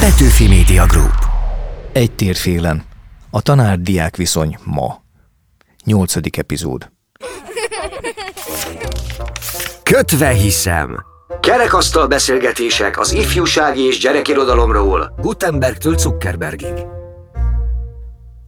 Petőfi 0.00 0.48
Media 0.48 0.86
Group. 0.86 1.14
Egy 1.92 2.12
térfélen. 2.12 2.82
A 3.30 3.42
tanár-diák 3.42 4.16
viszony 4.16 4.58
ma. 4.64 5.02
Nyolcadik 5.84 6.36
epizód. 6.36 6.90
Kötve 9.82 10.28
hiszem. 10.28 11.04
Kerekasztal 11.40 12.06
beszélgetések 12.06 12.98
az 12.98 13.12
ifjúsági 13.12 13.80
és 13.80 13.98
gyerekirodalomról 13.98 15.14
Gutenbergtől 15.18 15.98
Zuckerbergig. 15.98 16.74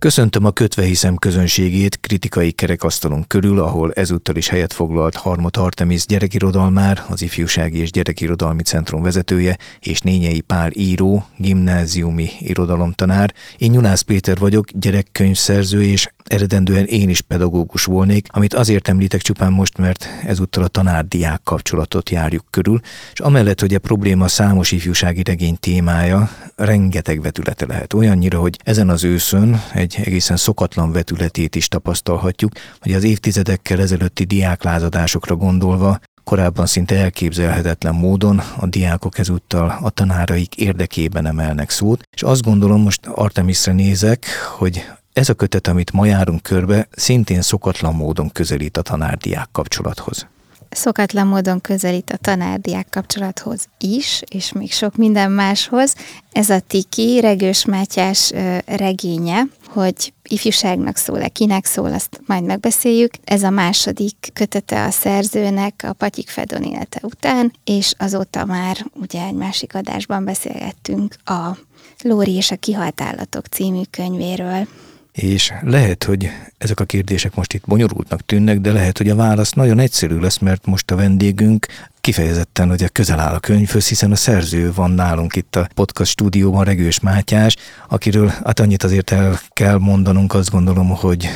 Köszöntöm 0.02 0.44
a 0.44 0.50
Kötve 0.50 0.82
hiszem 0.82 1.16
közönségét 1.16 2.00
kritikai 2.00 2.50
kerekasztalon 2.50 3.24
körül, 3.26 3.60
ahol 3.60 3.92
ezúttal 3.92 4.36
is 4.36 4.48
helyet 4.48 4.72
foglalt 4.72 5.14
Harmot 5.14 5.56
Artemis 5.56 6.06
gyerekirodalmár, 6.06 7.04
az 7.08 7.22
Ifjúsági 7.22 7.78
és 7.78 7.90
Gyerekirodalmi 7.90 8.62
Centrum 8.62 9.02
vezetője, 9.02 9.56
és 9.80 10.00
Nényei 10.00 10.40
Pál 10.40 10.70
író, 10.72 11.24
gimnáziumi 11.36 12.30
irodalomtanár. 12.38 13.34
Én 13.58 13.70
Nyunász 13.70 14.00
Péter 14.00 14.38
vagyok, 14.38 14.66
gyerekkönyvszerző, 14.70 15.82
és 15.82 16.08
eredendően 16.32 16.84
én 16.84 17.08
is 17.08 17.20
pedagógus 17.20 17.84
volnék, 17.84 18.26
amit 18.30 18.54
azért 18.54 18.88
említek 18.88 19.20
csupán 19.20 19.52
most, 19.52 19.78
mert 19.78 20.08
ezúttal 20.26 20.62
a 20.62 20.68
tanár-diák 20.68 21.40
kapcsolatot 21.44 22.10
járjuk 22.10 22.44
körül, 22.50 22.80
és 23.12 23.20
amellett, 23.20 23.60
hogy 23.60 23.74
a 23.74 23.78
probléma 23.78 24.28
számos 24.28 24.72
ifjúsági 24.72 25.22
regény 25.22 25.56
témája, 25.60 26.30
rengeteg 26.56 27.22
vetülete 27.22 27.66
lehet. 27.66 27.92
Olyannyira, 27.94 28.38
hogy 28.38 28.58
ezen 28.64 28.88
az 28.88 29.04
őszön 29.04 29.62
egy 29.72 29.98
egészen 30.04 30.36
szokatlan 30.36 30.92
vetületét 30.92 31.54
is 31.54 31.68
tapasztalhatjuk, 31.68 32.52
hogy 32.80 32.92
az 32.92 33.04
évtizedekkel 33.04 33.80
ezelőtti 33.80 34.24
diáklázadásokra 34.24 35.36
gondolva 35.36 35.98
Korábban 36.24 36.66
szinte 36.66 36.96
elképzelhetetlen 36.96 37.94
módon 37.94 38.42
a 38.56 38.66
diákok 38.66 39.18
ezúttal 39.18 39.78
a 39.82 39.90
tanáraik 39.90 40.56
érdekében 40.56 41.26
emelnek 41.26 41.70
szót, 41.70 42.02
és 42.16 42.22
azt 42.22 42.42
gondolom, 42.42 42.82
most 42.82 43.06
Artemisre 43.06 43.72
nézek, 43.72 44.26
hogy 44.56 44.84
ez 45.12 45.28
a 45.28 45.34
kötet, 45.34 45.66
amit 45.66 45.92
ma 45.92 46.06
járunk 46.06 46.42
körbe, 46.42 46.88
szintén 46.90 47.42
szokatlan 47.42 47.94
módon 47.94 48.30
közelít 48.30 48.76
a 48.76 48.82
tanárdiák 48.82 49.48
kapcsolathoz. 49.52 50.26
Szokatlan 50.70 51.26
módon 51.26 51.60
közelít 51.60 52.10
a 52.10 52.16
tanárdiák 52.16 52.86
kapcsolathoz 52.90 53.66
is, 53.78 54.22
és 54.28 54.52
még 54.52 54.72
sok 54.72 54.96
minden 54.96 55.30
máshoz. 55.30 55.94
Ez 56.32 56.50
a 56.50 56.60
Tiki, 56.60 57.20
Regős 57.20 57.64
Mátyás 57.64 58.32
regénye, 58.66 59.42
hogy 59.66 60.12
ifjúságnak 60.28 60.96
szól-e, 60.96 61.28
kinek 61.28 61.64
szól, 61.64 61.92
azt 61.92 62.20
majd 62.26 62.44
megbeszéljük. 62.44 63.12
Ez 63.24 63.42
a 63.42 63.50
második 63.50 64.16
kötete 64.32 64.84
a 64.84 64.90
szerzőnek 64.90 65.84
a 65.88 65.92
Patyik 65.92 66.28
Fedon 66.28 66.62
élete 66.62 67.00
után, 67.02 67.52
és 67.64 67.92
azóta 67.98 68.44
már 68.44 68.86
ugye 68.94 69.26
egy 69.26 69.34
másik 69.34 69.74
adásban 69.74 70.24
beszélgettünk 70.24 71.16
a 71.24 71.56
Lóri 72.02 72.34
és 72.34 72.50
a 72.50 72.56
kihalt 72.56 73.00
állatok 73.00 73.46
című 73.46 73.82
könyvéről 73.90 74.66
és 75.12 75.52
lehet, 75.62 76.04
hogy 76.04 76.30
ezek 76.58 76.80
a 76.80 76.84
kérdések 76.84 77.34
most 77.34 77.52
itt 77.52 77.66
bonyolultnak 77.66 78.26
tűnnek, 78.26 78.60
de 78.60 78.72
lehet, 78.72 78.98
hogy 78.98 79.08
a 79.08 79.14
válasz 79.14 79.52
nagyon 79.52 79.78
egyszerű 79.78 80.18
lesz, 80.18 80.38
mert 80.38 80.66
most 80.66 80.90
a 80.90 80.96
vendégünk 80.96 81.66
kifejezetten 82.00 82.70
ugye 82.70 82.88
közel 82.88 83.20
áll 83.20 83.34
a 83.34 83.40
könyvhöz, 83.40 83.88
hiszen 83.88 84.10
a 84.12 84.16
szerző 84.16 84.72
van 84.72 84.90
nálunk 84.90 85.36
itt 85.36 85.56
a 85.56 85.68
podcast 85.74 86.10
stúdióban, 86.10 86.64
Regős 86.64 87.00
Mátyás, 87.00 87.56
akiről 87.88 88.32
hát 88.44 88.60
annyit 88.60 88.82
azért 88.82 89.10
el 89.10 89.40
kell 89.48 89.78
mondanunk, 89.78 90.34
azt 90.34 90.50
gondolom, 90.50 90.88
hogy 90.88 91.28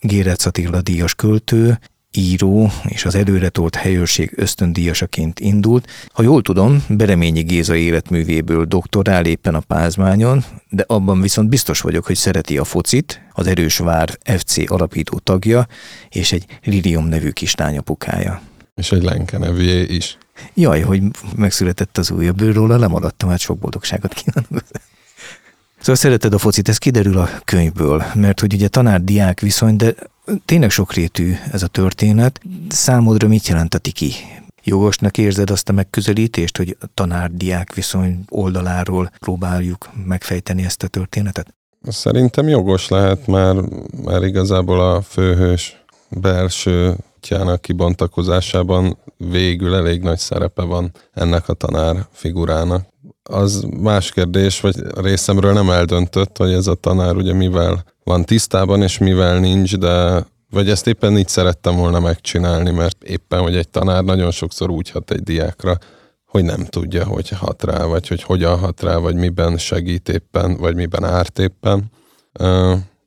Gérec 0.00 0.46
Attila 0.46 0.80
díjas 0.80 1.14
költő, 1.14 1.78
író 2.16 2.70
és 2.84 3.04
az 3.04 3.14
előretolt 3.14 3.74
helyőrség 3.74 4.32
ösztöndíjasaként 4.36 5.40
indult. 5.40 5.88
Ha 6.12 6.22
jól 6.22 6.42
tudom, 6.42 6.84
Bereményi 6.88 7.42
Géza 7.42 7.76
életművéből 7.76 8.64
doktorál 8.64 9.26
éppen 9.26 9.54
a 9.54 9.60
pázmányon, 9.60 10.44
de 10.70 10.84
abban 10.86 11.20
viszont 11.20 11.48
biztos 11.48 11.80
vagyok, 11.80 12.06
hogy 12.06 12.16
szereti 12.16 12.58
a 12.58 12.64
focit, 12.64 13.20
az 13.32 13.46
Erősvár 13.46 14.18
FC 14.22 14.70
alapító 14.70 15.18
tagja, 15.18 15.66
és 16.08 16.32
egy 16.32 16.44
Lilium 16.64 17.06
nevű 17.06 17.30
kislányapukája. 17.30 18.40
És 18.74 18.92
egy 18.92 19.02
Lenke 19.02 19.38
nevűje 19.38 19.82
is. 19.82 20.18
Jaj, 20.54 20.80
hogy 20.80 21.02
megszületett 21.36 21.98
az 21.98 22.10
újabb 22.10 22.40
róla, 22.40 22.76
lemaradtam, 22.76 23.28
hát 23.28 23.38
sok 23.38 23.58
boldogságot 23.58 24.14
kívánok. 24.14 24.64
Szóval 25.78 25.94
szereted 25.94 26.34
a 26.34 26.38
focit, 26.38 26.68
ez 26.68 26.78
kiderül 26.78 27.18
a 27.18 27.28
könyvből, 27.44 28.04
mert 28.14 28.40
hogy 28.40 28.54
ugye 28.54 28.68
tanár-diák 28.68 29.40
viszony, 29.40 29.76
de 29.76 29.94
tényleg 30.44 30.70
sokrétű 30.70 31.34
ez 31.52 31.62
a 31.62 31.66
történet. 31.66 32.40
Számodra 32.68 33.28
mit 33.28 33.48
jelent 33.48 33.74
a 33.74 33.78
tiki? 33.78 34.12
Jogosnak 34.64 35.18
érzed 35.18 35.50
azt 35.50 35.68
a 35.68 35.72
megközelítést, 35.72 36.56
hogy 36.56 36.76
a 36.80 36.86
tanár-diák 36.94 37.74
viszony 37.74 38.24
oldaláról 38.28 39.10
próbáljuk 39.18 39.90
megfejteni 40.06 40.64
ezt 40.64 40.82
a 40.82 40.88
történetet? 40.88 41.54
Szerintem 41.82 42.48
jogos 42.48 42.88
lehet, 42.88 43.26
már, 43.26 43.56
már 44.04 44.22
igazából 44.22 44.80
a 44.80 45.02
főhős 45.02 45.84
belső 46.08 46.96
útjának 47.16 47.60
kibontakozásában 47.60 48.96
végül 49.16 49.74
elég 49.74 50.02
nagy 50.02 50.18
szerepe 50.18 50.62
van 50.62 50.92
ennek 51.12 51.48
a 51.48 51.52
tanár 51.52 52.06
figurának. 52.12 52.86
Az 53.30 53.66
más 53.80 54.12
kérdés, 54.12 54.60
vagy 54.60 54.74
részemről 54.94 55.52
nem 55.52 55.70
eldöntött, 55.70 56.36
hogy 56.36 56.52
ez 56.52 56.66
a 56.66 56.74
tanár 56.74 57.16
ugye 57.16 57.32
mivel 57.32 57.84
van 58.04 58.24
tisztában, 58.24 58.82
és 58.82 58.98
mivel 58.98 59.38
nincs, 59.38 59.76
de 59.76 60.26
vagy 60.50 60.70
ezt 60.70 60.86
éppen 60.86 61.18
így 61.18 61.28
szerettem 61.28 61.76
volna 61.76 62.00
megcsinálni, 62.00 62.70
mert 62.70 63.02
éppen, 63.02 63.40
hogy 63.40 63.56
egy 63.56 63.68
tanár 63.68 64.04
nagyon 64.04 64.30
sokszor 64.30 64.70
úgy 64.70 64.90
hat 64.90 65.10
egy 65.10 65.22
diákra, 65.22 65.78
hogy 66.26 66.44
nem 66.44 66.64
tudja, 66.64 67.04
hogy 67.04 67.28
hat 67.28 67.64
rá, 67.64 67.84
vagy 67.84 68.08
hogy 68.08 68.22
hogyan 68.22 68.58
hat 68.58 68.82
rá, 68.82 68.96
vagy 68.96 69.14
miben 69.14 69.58
segít 69.58 70.08
éppen, 70.08 70.56
vagy 70.56 70.74
miben 70.74 71.04
árt 71.04 71.38
éppen. 71.38 71.90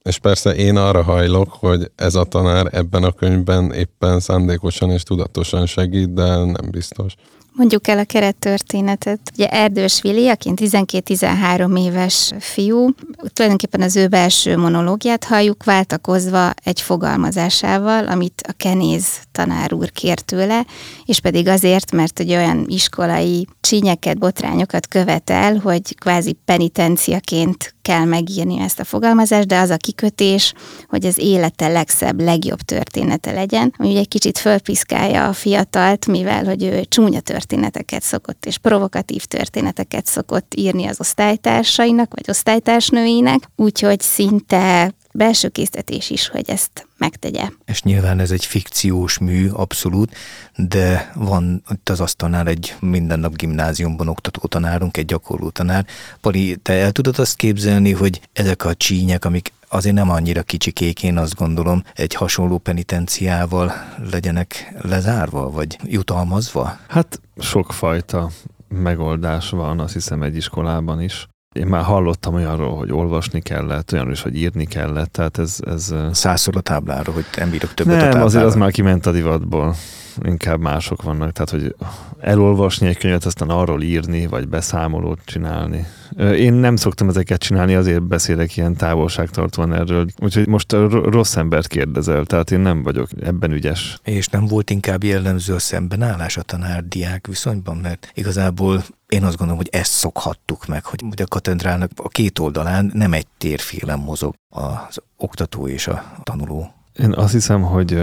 És 0.04 0.20
persze 0.20 0.56
én 0.56 0.78
arra 0.78 1.04
hajlok, 1.04 1.50
hogy 1.50 1.92
ez 1.96 2.16
a 2.16 2.24
tanár 2.24 2.70
ebben 2.72 3.04
a 3.04 3.12
könyvben 3.12 3.72
éppen 3.72 4.20
szándékosan 4.20 4.90
és 4.90 5.04
tudatosan 5.04 5.66
segít, 5.66 6.14
de 6.14 6.36
nem 6.36 6.70
biztos. 6.72 7.14
Mondjuk 7.58 7.88
el 7.88 7.98
a 7.98 8.04
kerettörténetet. 8.04 9.20
Ugye 9.34 9.48
Erdős 9.48 10.02
Vili, 10.02 10.30
aki 10.30 10.52
12-13 10.56 11.80
éves 11.80 12.34
fiú, 12.40 12.90
tulajdonképpen 13.34 13.82
az 13.82 13.96
ő 13.96 14.08
belső 14.08 14.58
monológiát 14.58 15.24
halljuk, 15.24 15.64
váltakozva 15.64 16.52
egy 16.64 16.82
fogalmazásával, 16.82 18.08
amit 18.08 18.42
a 18.48 18.52
Kenéz 18.58 19.08
tanár 19.32 19.74
úr 19.74 19.92
kért 19.92 20.26
tőle, 20.26 20.66
és 21.06 21.20
pedig 21.20 21.48
azért, 21.48 21.92
mert 21.92 22.20
egy 22.20 22.32
olyan 22.32 22.66
iskolai 22.68 23.48
csínyeket, 23.60 24.18
botrányokat 24.18 24.88
követel, 24.88 25.58
hogy 25.58 25.96
kvázi 25.96 26.38
penitenciaként 26.46 27.76
kell 27.88 28.06
megírni 28.06 28.60
ezt 28.60 28.80
a 28.80 28.84
fogalmazást, 28.84 29.48
de 29.48 29.60
az 29.60 29.70
a 29.70 29.78
kikötés, 29.78 30.54
hogy 30.88 31.06
az 31.06 31.18
élete 31.18 31.68
legszebb, 31.68 32.22
legjobb 32.22 32.60
története 32.60 33.32
legyen, 33.32 33.74
ami 33.78 33.90
ugye 33.90 34.00
egy 34.00 34.08
kicsit 34.08 34.38
fölpiszkálja 34.38 35.28
a 35.28 35.34
fiatalt, 35.34 36.06
mivel 36.06 36.46
hogy 36.46 36.64
ő 36.64 36.84
csúnya 36.84 37.20
történeteket 37.20 38.04
szokott, 38.04 38.46
és 38.46 38.58
provokatív 38.58 39.24
történeteket 39.24 40.06
szokott 40.06 40.54
írni 40.56 40.88
az 40.88 41.00
osztálytársainak, 41.00 42.14
vagy 42.16 42.26
osztálytársnőinek, 42.30 43.50
úgyhogy 43.56 44.00
szinte 44.00 44.94
belső 45.18 45.48
késztetés 45.48 46.10
is, 46.10 46.28
hogy 46.28 46.50
ezt 46.50 46.88
megtegye. 46.98 47.50
És 47.66 47.82
nyilván 47.82 48.20
ez 48.20 48.32
egy 48.32 48.46
fikciós 48.46 49.18
mű, 49.18 49.50
abszolút, 49.50 50.16
de 50.56 51.12
van 51.16 51.64
itt 51.70 51.90
az 51.90 52.00
asztalnál 52.00 52.48
egy 52.48 52.76
minden 52.80 53.20
nap 53.20 53.36
gimnáziumban 53.36 54.08
oktató 54.08 54.48
tanárunk, 54.48 54.98
egy 54.98 55.06
gyakorló 55.06 55.50
tanár. 55.50 55.86
Pali, 56.22 56.56
te 56.56 56.74
el 56.74 56.92
tudod 56.92 57.20
azt 57.20 57.36
képzelni, 57.36 57.92
hogy 57.92 58.22
ezek 58.34 58.66
a 58.66 58.76
csínyek, 58.76 59.26
amik 59.26 59.54
azért 59.68 59.96
nem 59.96 60.10
annyira 60.10 60.42
kicsikék, 60.42 61.04
én 61.04 61.18
azt 61.18 61.36
gondolom, 61.36 61.84
egy 61.96 62.14
hasonló 62.14 62.58
penitenciával 62.58 63.74
legyenek 64.12 64.74
lezárva, 64.82 65.50
vagy 65.50 65.78
jutalmazva? 65.84 66.78
Hát 66.88 67.22
sokfajta 67.38 68.30
megoldás 68.68 69.50
van, 69.50 69.80
azt 69.80 69.94
hiszem 69.94 70.22
egy 70.22 70.36
iskolában 70.36 71.02
is. 71.02 71.28
Én 71.58 71.68
már 71.68 71.84
hallottam 71.84 72.34
olyanról, 72.34 72.78
hogy 72.78 72.92
olvasni 72.92 73.42
kellett, 73.42 73.92
olyan 73.94 74.12
is, 74.12 74.22
hogy 74.22 74.36
írni 74.36 74.66
kellett, 74.66 75.12
tehát 75.12 75.38
ez... 75.38 75.58
ez 75.66 75.96
Százszor 76.12 76.56
a 76.58 76.62
táblára, 76.62 77.12
hogy 77.12 77.26
nem 77.38 77.50
bírok 77.50 77.74
többet 77.74 77.94
nem, 77.94 78.02
a 78.02 78.04
táblára. 78.04 78.26
azért 78.26 78.44
az 78.44 78.56
már 78.56 78.72
kiment 78.72 79.06
a 79.06 79.12
divatból. 79.12 79.76
Inkább 80.24 80.60
mások 80.60 81.02
vannak, 81.02 81.32
tehát 81.32 81.50
hogy 81.50 81.76
elolvasni 82.20 82.88
egy 82.88 82.98
könyvet, 82.98 83.26
aztán 83.26 83.50
arról 83.50 83.82
írni, 83.82 84.28
vagy 84.28 84.48
beszámolót 84.48 85.20
csinálni. 85.26 85.86
Én 86.18 86.54
nem 86.54 86.76
szoktam 86.76 87.10
ezeket 87.10 87.40
csinálni, 87.40 87.76
azért 87.76 88.04
beszélek 88.04 88.58
ilyen 88.58 88.76
távolságtartóan 88.76 89.74
erről. 89.74 90.06
Úgyhogy 90.20 90.48
most 90.48 90.72
rossz 90.92 91.36
embert 91.36 91.68
kérdezel, 91.68 92.26
tehát 92.26 92.52
én 92.52 92.60
nem 92.60 92.84
vagyok 92.84 93.10
ebben 93.24 93.52
ügyes. 93.52 94.00
És 94.04 94.28
nem 94.28 94.46
volt 94.46 94.70
inkább 94.70 95.04
jellemző 95.04 95.54
a 95.54 95.60
szembenállás 95.60 96.38
a 96.38 96.42
tanár-diák 96.42 97.28
viszonyban, 97.28 97.78
mert 97.78 98.12
igazából 98.14 98.84
én 99.08 99.24
azt 99.24 99.38
gondolom, 99.38 99.58
hogy 99.58 99.80
ezt 99.80 99.92
szokhattuk 99.92 100.66
meg, 100.66 100.86
hogy 100.86 101.04
a 101.16 101.28
katedrának 101.28 101.92
a 101.96 102.08
két 102.08 102.40
oldalán 102.40 102.92
nem 102.94 103.14
egy 103.14 103.28
térfélen 103.38 104.00
mozog 104.00 104.36
az 104.50 104.98
oktató 105.18 105.68
és 105.68 105.88
a 105.88 106.04
tanuló 106.24 106.72
Én 106.94 107.14
azt 107.14 107.32
hiszem, 107.32 107.62
hogy 107.62 108.02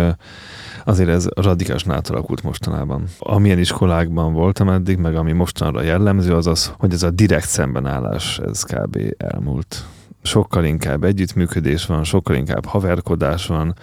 azért 0.84 1.08
ez 1.08 1.26
radikálisan 1.34 1.92
átalakult 1.92 2.42
mostanában. 2.42 3.04
Amilyen 3.18 3.58
iskolákban 3.58 4.32
voltam 4.32 4.68
eddig, 4.68 4.98
meg 4.98 5.16
ami 5.16 5.32
mostanra 5.32 5.82
jellemző, 5.82 6.34
az 6.34 6.46
az, 6.46 6.72
hogy 6.78 6.92
ez 6.92 7.02
a 7.02 7.10
direkt 7.10 7.48
szembenállás, 7.48 8.38
ez 8.38 8.62
kb. 8.62 8.98
elmúlt. 9.16 9.84
Sokkal 10.22 10.64
inkább 10.64 11.04
együttműködés 11.04 11.86
van, 11.86 12.04
sokkal 12.04 12.36
inkább 12.36 12.64
haverkodás 12.64 13.46
van, 13.46 13.74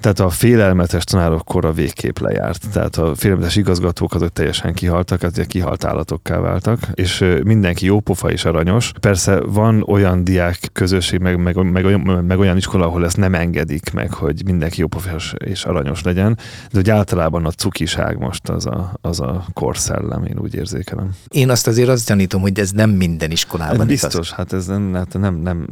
tehát 0.00 0.20
a 0.20 0.30
félelmetes 0.30 1.04
tanárok 1.04 1.44
kora 1.44 1.72
végképp 1.72 2.18
lejárt. 2.18 2.70
Tehát 2.72 2.96
a 2.96 3.14
félelmetes 3.14 3.56
igazgatók 3.56 4.14
azok 4.14 4.32
teljesen 4.32 4.74
kihaltak, 4.74 5.22
azért 5.22 5.48
kihalt 5.48 5.84
állatokká 5.84 6.38
váltak, 6.38 6.78
és 6.94 7.24
mindenki 7.44 7.84
jópofa 7.84 8.30
és 8.30 8.44
aranyos. 8.44 8.92
Persze 9.00 9.40
van 9.40 9.82
olyan 9.86 10.24
diák 10.24 10.68
közösség, 10.72 11.20
meg, 11.20 11.42
meg, 11.42 11.70
meg, 11.70 11.84
olyan, 11.84 12.00
meg 12.00 12.38
olyan 12.38 12.56
iskola, 12.56 12.86
ahol 12.86 13.04
ezt 13.04 13.16
nem 13.16 13.34
engedik 13.34 13.92
meg, 13.92 14.12
hogy 14.12 14.42
mindenki 14.44 14.80
jópofa 14.80 15.16
és 15.38 15.64
aranyos 15.64 16.02
legyen, 16.02 16.38
de 16.70 16.78
hogy 16.78 16.90
általában 16.90 17.46
a 17.46 17.50
cukiság 17.50 18.18
most 18.18 18.48
az 18.48 18.66
a, 18.66 18.92
az 19.00 19.20
a 19.20 19.44
korszellem, 19.52 20.24
én 20.24 20.38
úgy 20.38 20.54
érzékelem. 20.54 21.10
Én 21.28 21.50
azt 21.50 21.66
azért 21.66 21.88
azt 21.88 22.06
gyanítom, 22.06 22.40
hogy 22.40 22.58
ez 22.58 22.70
nem 22.70 22.90
minden 22.90 23.30
iskolában 23.30 23.78
hát 23.78 23.86
Biztos, 23.86 24.14
igaz. 24.14 24.30
hát 24.30 24.52
ez 24.52 24.66
nem, 24.66 24.94
hát 24.94 25.18
nem, 25.18 25.34
nem, 25.34 25.66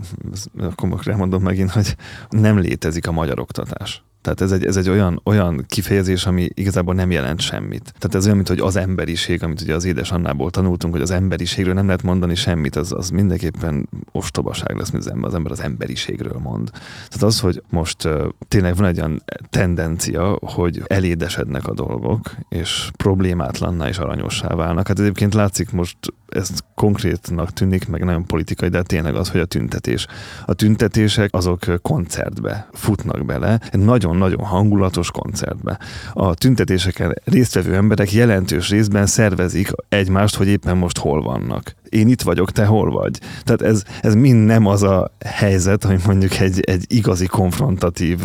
akkor 0.61 1.17
mondom 1.17 1.43
megint, 1.43 1.71
hogy 1.71 1.97
nem 2.29 2.59
létezik 2.59 3.07
a 3.07 3.13
magyar 3.13 3.41
oktatás. 3.41 4.03
Tehát 4.35 4.53
ez 4.53 4.61
egy, 4.61 4.65
ez 4.65 4.77
egy 4.77 4.89
olyan, 4.89 5.21
olyan 5.25 5.65
kifejezés, 5.67 6.27
ami 6.27 6.49
igazából 6.55 6.95
nem 6.95 7.11
jelent 7.11 7.41
semmit. 7.41 7.83
Tehát 7.83 8.15
ez 8.15 8.25
olyan, 8.25 8.37
mint 8.37 8.49
hogy 8.49 8.61
az 8.61 8.77
emberiség, 8.77 9.43
amit 9.43 9.61
ugye 9.61 9.75
az 9.75 9.85
édes 9.85 10.11
Annából 10.11 10.51
tanultunk, 10.51 10.93
hogy 10.93 11.03
az 11.03 11.11
emberiségről 11.11 11.75
nem 11.75 11.87
lehet 11.87 12.03
mondani 12.03 12.35
semmit, 12.35 12.77
az, 12.77 12.93
az 12.93 13.11
mindenképpen 13.11 13.89
ostobaság 14.13 14.77
lesz, 14.77 14.91
mint 14.91 15.05
az 15.05 15.11
ember, 15.11 15.29
az 15.29 15.35
ember 15.35 15.53
az 15.53 15.61
emberiségről 15.61 16.39
mond. 16.43 16.71
Tehát 17.09 17.23
az, 17.23 17.41
hogy 17.41 17.63
most 17.71 18.05
uh, 18.05 18.29
tényleg 18.49 18.77
van 18.77 18.87
egy 18.87 18.99
olyan 18.99 19.23
tendencia, 19.51 20.39
hogy 20.41 20.83
elédesednek 20.87 21.67
a 21.67 21.75
dolgok, 21.75 22.35
és 22.49 22.91
problémátlanná 22.97 23.89
és 23.89 23.99
aranyossá 23.99 24.49
válnak. 24.49 24.89
Hát 24.89 24.99
egyébként 24.99 25.35
látszik 25.35 25.71
most 25.71 25.97
ez 26.29 26.51
konkrétnak 26.75 27.53
tűnik, 27.53 27.89
meg 27.89 28.05
nagyon 28.05 28.27
politikai, 28.27 28.69
de 28.69 28.83
tényleg 28.83 29.15
az, 29.15 29.31
hogy 29.31 29.41
a 29.41 29.45
tüntetés. 29.45 30.07
A 30.47 30.55
tüntetések 30.55 31.35
azok 31.35 31.65
koncertbe 31.83 32.69
futnak 32.73 33.25
bele, 33.25 33.61
egy 33.71 33.81
nagyon-nagyon 34.19 34.47
hangulatos 34.47 35.11
koncertbe. 35.11 35.79
A 36.13 36.35
tüntetéseken 36.35 37.15
résztvevő 37.25 37.75
emberek 37.75 38.13
jelentős 38.13 38.69
részben 38.69 39.07
szervezik 39.07 39.71
egymást, 39.89 40.37
hogy 40.37 40.49
éppen 40.49 40.77
most 40.77 40.99
hol 40.99 41.23
vannak 41.23 41.75
én 41.91 42.09
itt 42.09 42.23
vagyok, 42.23 42.51
te 42.51 42.65
hol 42.65 42.91
vagy. 42.91 43.19
Tehát 43.43 43.63
ez, 43.63 43.83
ez 44.01 44.15
mind 44.15 44.47
nem 44.47 44.67
az 44.67 44.83
a 44.83 45.11
helyzet, 45.25 45.85
hogy 45.85 46.01
mondjuk 46.07 46.39
egy, 46.39 46.61
egy 46.61 46.85
igazi 46.89 47.27
konfrontatív 47.27 48.19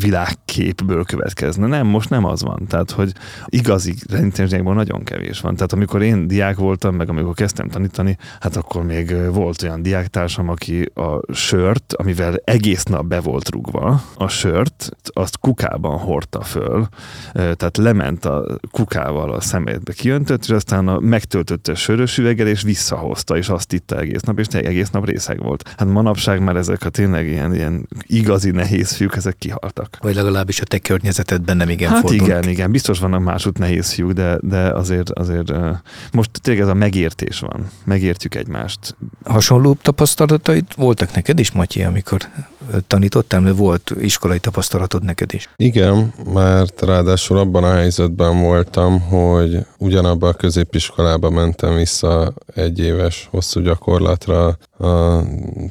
világképből 0.00 1.04
következne. 1.04 1.66
Nem, 1.66 1.86
most 1.86 2.10
nem 2.10 2.24
az 2.24 2.42
van. 2.42 2.66
Tehát, 2.66 2.90
hogy 2.90 3.12
igazi 3.46 3.94
rendítésnyekból 4.10 4.74
nagyon 4.74 5.04
kevés 5.04 5.40
van. 5.40 5.54
Tehát 5.54 5.72
amikor 5.72 6.02
én 6.02 6.26
diák 6.26 6.56
voltam, 6.56 6.94
meg 6.94 7.08
amikor 7.08 7.34
kezdtem 7.34 7.68
tanítani, 7.68 8.16
hát 8.40 8.56
akkor 8.56 8.82
még 8.82 9.14
volt 9.32 9.62
olyan 9.62 9.82
diáktársam, 9.82 10.48
aki 10.48 10.90
a 10.94 11.32
sört, 11.32 11.92
amivel 11.92 12.40
egész 12.44 12.82
nap 12.82 13.04
be 13.04 13.20
volt 13.20 13.50
rugva, 13.50 14.02
a 14.14 14.28
sört, 14.28 14.90
azt 15.12 15.38
kukában 15.38 15.98
hordta 15.98 16.40
föl, 16.40 16.86
tehát 17.32 17.76
lement 17.76 18.24
a 18.24 18.58
kukával 18.70 19.32
a 19.32 19.40
szemétbe 19.40 19.92
kiöntött, 19.92 20.42
és 20.42 20.50
aztán 20.50 20.88
a 20.88 20.98
megtöltötte 20.98 21.74
sörös 21.74 22.18
üveggel, 22.18 22.46
és 22.46 22.62
visszahozta, 22.68 23.36
és 23.36 23.48
azt 23.48 23.72
itta 23.72 23.98
egész 23.98 24.20
nap, 24.20 24.38
és 24.38 24.46
egész 24.46 24.90
nap 24.90 25.06
részeg 25.06 25.42
volt. 25.42 25.74
Hát 25.76 25.88
manapság 25.88 26.42
már 26.42 26.56
ezek 26.56 26.84
a 26.84 26.88
tényleg 26.88 27.26
ilyen, 27.26 27.54
ilyen 27.54 27.88
igazi 28.06 28.50
nehéz 28.50 28.92
fiúk, 28.92 29.16
ezek 29.16 29.36
kihaltak. 29.38 29.96
Vagy 30.00 30.14
legalábbis 30.14 30.60
a 30.60 30.64
te 30.64 30.78
környezetedben 30.78 31.56
nem 31.56 31.68
igen 31.68 31.90
Hát 31.90 32.00
fordulunk. 32.00 32.28
igen, 32.28 32.48
igen, 32.48 32.70
biztos 32.70 32.98
vannak 32.98 33.22
másút 33.22 33.58
nehéz 33.58 33.92
fiúk, 33.92 34.12
de, 34.12 34.38
de 34.40 34.58
azért, 34.58 35.10
azért 35.10 35.52
most 36.12 36.30
tényleg 36.42 36.62
ez 36.62 36.68
a 36.68 36.74
megértés 36.74 37.38
van. 37.38 37.68
Megértjük 37.84 38.34
egymást. 38.34 38.96
Hasonló 39.24 39.76
tapasztalataid 39.82 40.64
voltak 40.76 41.14
neked 41.14 41.38
is, 41.38 41.52
Matyi, 41.52 41.82
amikor 41.82 42.28
tanítottál, 42.86 43.40
mert 43.40 43.56
volt 43.56 43.92
iskolai 44.00 44.38
tapasztalatod 44.38 45.02
neked 45.04 45.34
is. 45.34 45.48
Igen, 45.56 46.12
mert 46.34 46.82
ráadásul 46.82 47.38
abban 47.38 47.64
a 47.64 47.72
helyzetben 47.72 48.40
voltam, 48.40 49.00
hogy 49.00 49.58
ugyanabban 49.78 50.30
a 50.30 50.32
középiskolába 50.32 51.30
mentem 51.30 51.74
vissza 51.74 52.32
egy 52.58 52.78
éves 52.78 53.28
hosszú 53.30 53.60
gyakorlatra 53.60 54.46
a 54.78 55.22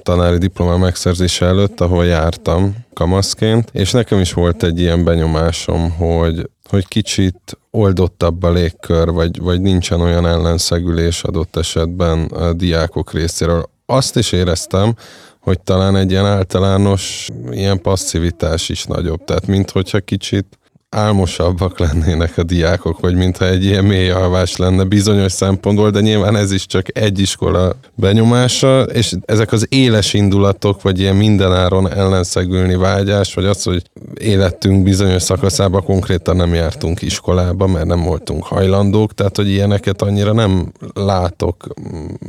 tanári 0.03 0.37
diploma 0.37 0.77
megszerzése 0.77 1.45
előtt, 1.45 1.81
ahol 1.81 2.05
jártam 2.05 2.75
kamaszként, 2.93 3.69
és 3.73 3.91
nekem 3.91 4.19
is 4.19 4.33
volt 4.33 4.63
egy 4.63 4.79
ilyen 4.79 5.03
benyomásom, 5.03 5.91
hogy 5.91 6.49
hogy 6.69 6.87
kicsit 6.87 7.57
oldottabb 7.71 8.43
a 8.43 8.51
légkör, 8.51 9.11
vagy, 9.11 9.39
vagy 9.39 9.61
nincsen 9.61 10.01
olyan 10.01 10.25
ellenszegülés 10.25 11.23
adott 11.23 11.55
esetben 11.55 12.25
a 12.25 12.53
diákok 12.53 13.13
részéről. 13.13 13.69
Azt 13.85 14.15
is 14.15 14.31
éreztem, 14.31 14.95
hogy 15.39 15.59
talán 15.59 15.95
egy 15.95 16.11
ilyen 16.11 16.25
általános 16.25 17.27
ilyen 17.51 17.81
passzivitás 17.81 18.69
is 18.69 18.83
nagyobb. 18.83 19.23
Tehát 19.23 19.47
mint 19.47 19.71
hogyha 19.71 19.99
kicsit 19.99 20.45
álmosabbak 20.89 21.79
lennének 21.79 22.37
a 22.37 22.43
diákok, 22.43 22.99
vagy 22.99 23.15
mintha 23.15 23.47
egy 23.47 23.65
ilyen 23.65 23.85
mély 23.85 24.09
alvás 24.09 24.55
lenne 24.55 24.83
bizonyos 24.83 25.31
szempontból, 25.31 25.89
de 25.89 25.99
nyilván 25.99 26.35
ez 26.35 26.51
is 26.51 26.65
csak 26.65 26.97
egy 26.97 27.19
iskola 27.19 27.75
benyomása, 27.95 28.81
és 28.81 29.13
ezek 29.25 29.51
az 29.51 29.65
éles 29.69 30.13
indulatok, 30.13 30.81
vagy 30.81 30.99
ilyen 30.99 31.15
mindenáron 31.15 31.91
ellenszegülni 31.91 32.75
vágyás, 32.75 33.33
vagy 33.33 33.45
az, 33.45 33.63
hogy 33.63 33.81
életünk 34.19 34.83
bizonyos 34.83 35.21
szakaszában 35.21 35.83
konkrétan 35.83 36.35
nem 36.35 36.53
jártunk 36.53 37.01
iskolába, 37.01 37.67
mert 37.67 37.85
nem 37.85 38.03
voltunk 38.03 38.43
hajlandók, 38.43 39.13
tehát 39.13 39.35
hogy 39.35 39.49
ilyeneket 39.49 40.01
annyira 40.01 40.33
nem 40.33 40.71
látok 40.93 41.67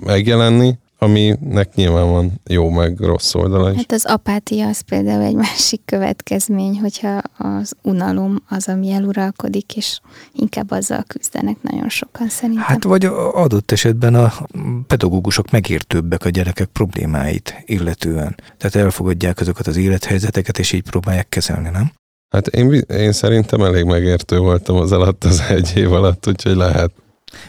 megjelenni, 0.04 0.78
aminek 0.98 1.74
nyilván 1.74 2.08
van 2.10 2.40
jó 2.46 2.70
meg 2.70 3.00
rossz 3.00 3.34
oldala 3.34 3.70
is. 3.70 3.76
Hát 3.76 3.92
az 3.92 4.04
apátia 4.04 4.66
az 4.66 4.80
például 4.80 5.22
egy 5.22 5.34
másik 5.34 5.80
következmény, 5.84 6.78
hogyha 6.78 7.20
az 7.36 7.72
unalom 7.82 8.42
az, 8.48 8.68
ami 8.68 8.90
eluralkodik, 8.90 9.76
és 9.76 10.00
inkább 10.32 10.70
azzal 10.70 11.04
küzdenek 11.06 11.56
nagyon 11.62 11.88
sokan 11.88 12.28
szerintem. 12.28 12.64
Hát 12.64 12.84
vagy 12.84 13.04
adott 13.32 13.70
esetben 13.70 14.14
a 14.14 14.32
pedagógusok 14.86 15.50
megértőbbek 15.50 16.24
a 16.24 16.28
gyerekek 16.28 16.68
problémáit 16.68 17.62
illetően. 17.66 18.36
Tehát 18.56 18.86
elfogadják 18.86 19.40
azokat 19.40 19.66
az 19.66 19.76
élethelyzeteket, 19.76 20.58
és 20.58 20.72
így 20.72 20.82
próbálják 20.82 21.28
kezelni, 21.28 21.68
nem? 21.68 21.92
Hát 22.28 22.46
én, 22.46 22.72
én 22.88 23.12
szerintem 23.12 23.62
elég 23.62 23.84
megértő 23.84 24.38
voltam 24.38 24.76
az 24.76 24.92
alatt 24.92 25.24
az 25.24 25.42
egy 25.48 25.72
év 25.76 25.92
alatt, 25.92 26.26
úgyhogy 26.26 26.56
lehet. 26.56 26.90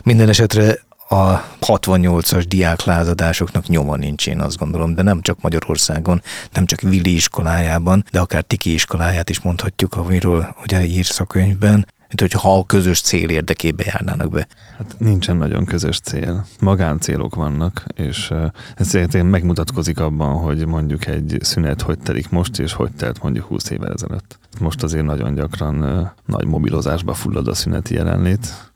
Minden 0.03 0.29
esetre 0.29 0.79
a 1.09 1.43
68-as 1.61 2.45
diáklázadásoknak 2.47 3.67
nyoma 3.67 3.95
nincs, 3.95 4.27
én 4.27 4.39
azt 4.39 4.57
gondolom, 4.57 4.95
de 4.95 5.01
nem 5.01 5.21
csak 5.21 5.41
Magyarországon, 5.41 6.21
nem 6.53 6.65
csak 6.65 6.81
Vili 6.81 7.13
iskolájában, 7.13 8.03
de 8.11 8.19
akár 8.19 8.43
Tiki 8.43 8.73
iskoláját 8.73 9.29
is 9.29 9.41
mondhatjuk, 9.41 9.95
amiről 9.95 10.55
ugye 10.63 10.85
írsz 10.85 11.19
a 11.19 11.25
könyvben, 11.25 11.87
mint 11.97 12.33
hogyha 12.33 12.57
a 12.57 12.65
közös 12.65 13.01
cél 13.01 13.29
érdekébe 13.29 13.83
járnának 13.85 14.29
be. 14.29 14.47
Hát 14.77 14.95
nincsen 14.97 15.37
nagyon 15.37 15.65
közös 15.65 15.99
cél. 15.99 16.45
Magáncélok 16.59 17.35
vannak, 17.35 17.85
és 17.95 18.31
ez 18.75 18.87
szerintem 18.87 19.27
megmutatkozik 19.27 19.99
abban, 19.99 20.35
hogy 20.35 20.65
mondjuk 20.65 21.05
egy 21.05 21.37
szünet 21.41 21.81
hogy 21.81 21.99
telik 21.99 22.29
most, 22.29 22.59
és 22.59 22.73
hogy 22.73 22.91
telt 22.91 23.21
mondjuk 23.21 23.45
20 23.45 23.69
évvel 23.69 23.93
ezelőtt. 23.93 24.39
Most 24.59 24.83
azért 24.83 25.05
nagyon 25.05 25.33
gyakran 25.33 26.11
nagy 26.25 26.45
mobilozásba 26.45 27.13
fullad 27.13 27.47
a 27.47 27.53
szüneti 27.53 27.93
jelenlét, 27.93 28.71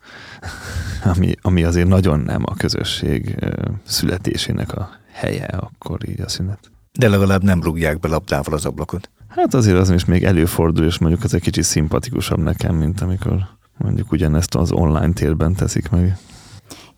ami, 1.04 1.34
ami 1.42 1.64
azért 1.64 1.88
nagyon 1.88 2.20
nem 2.20 2.42
a 2.46 2.54
közösség 2.54 3.36
születésének 3.84 4.74
a 4.74 4.90
helye, 5.12 5.46
akkor 5.46 6.10
így 6.10 6.22
a 6.22 6.30
szünet. 6.30 6.72
De 6.92 7.10
legalább 7.10 7.44
nem 7.44 7.64
rúgják 7.64 8.00
be 8.00 8.08
labdával 8.08 8.54
az 8.54 8.66
ablakot. 8.66 9.10
Hát 9.28 9.54
azért 9.54 9.78
az 9.78 9.90
is 9.90 10.06
még 10.06 10.24
előfordul, 10.24 10.86
és 10.86 10.98
mondjuk 10.98 11.24
ez 11.24 11.34
egy 11.34 11.42
kicsit 11.42 11.64
szimpatikusabb 11.64 12.40
nekem, 12.40 12.76
mint 12.76 13.02
amikor 13.02 13.48
mondjuk 13.78 14.12
ugyanezt 14.12 14.56
az 14.56 14.72
online 14.72 15.14
térben 15.14 15.54
teszik 15.54 15.90
meg. 15.90 16.18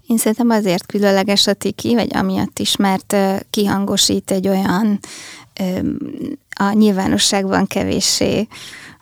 Én 0.08 0.18
szerintem 0.18 0.50
azért 0.50 0.86
különleges 0.86 1.48
a 1.48 1.54
tiki, 1.54 1.94
vagy 1.94 2.16
amiatt 2.16 2.60
is, 2.60 2.76
mert 2.76 3.16
kihangosít 3.50 4.32
egy 4.32 4.48
olyan 4.48 5.00
a 6.56 6.72
nyilvánosságban 6.72 7.68
kevéssé 7.68 8.48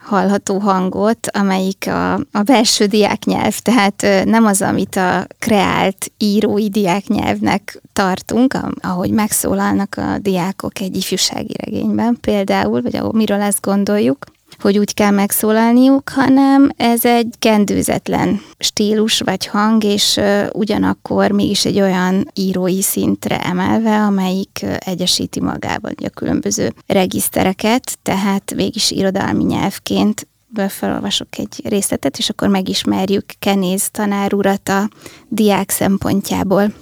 hallható 0.03 0.57
hangot, 0.57 1.27
amelyik 1.31 1.88
a, 1.88 2.13
a 2.13 2.41
belső 2.43 2.86
diáknyelv, 2.86 3.57
tehát 3.57 4.25
nem 4.25 4.45
az, 4.45 4.62
amit 4.62 4.95
a 4.95 5.27
kreált 5.39 6.12
írói 6.17 6.69
diáknyelvnek 6.69 7.81
tartunk, 7.93 8.57
ahogy 8.81 9.10
megszólalnak 9.10 9.95
a 9.98 10.17
diákok 10.17 10.79
egy 10.79 10.95
ifjúsági 10.98 11.53
regényben 11.57 12.17
például, 12.22 12.81
vagy 12.81 12.95
ahol 12.95 13.13
miről 13.13 13.41
ezt 13.41 13.62
gondoljuk, 13.62 14.25
hogy 14.63 14.77
úgy 14.77 14.93
kell 14.93 15.12
megszólalniuk, 15.12 16.10
hanem 16.10 16.72
ez 16.77 17.05
egy 17.05 17.34
kendőzetlen 17.39 18.41
stílus 18.58 19.20
vagy 19.20 19.46
hang, 19.46 19.84
és 19.84 20.20
ugyanakkor 20.51 21.32
mégis 21.32 21.65
egy 21.65 21.82
olyan 21.82 22.32
írói 22.34 22.82
szintre 22.82 23.39
emelve, 23.39 23.96
amelyik 23.96 24.65
egyesíti 24.77 25.39
magában 25.39 25.93
a 26.03 26.10
különböző 26.10 26.74
regisztereket, 26.88 27.98
tehát 28.01 28.53
mégis 28.55 28.91
irodalmi 28.91 29.43
nyelvként 29.43 30.27
felolvasok 30.67 31.27
egy 31.38 31.62
részletet, 31.63 32.17
és 32.17 32.29
akkor 32.29 32.48
megismerjük 32.48 33.25
Kenéz 33.39 33.89
tanár 33.91 34.34
urat 34.34 34.70
a 34.70 34.89
diák 35.27 35.70
szempontjából. 35.70 36.74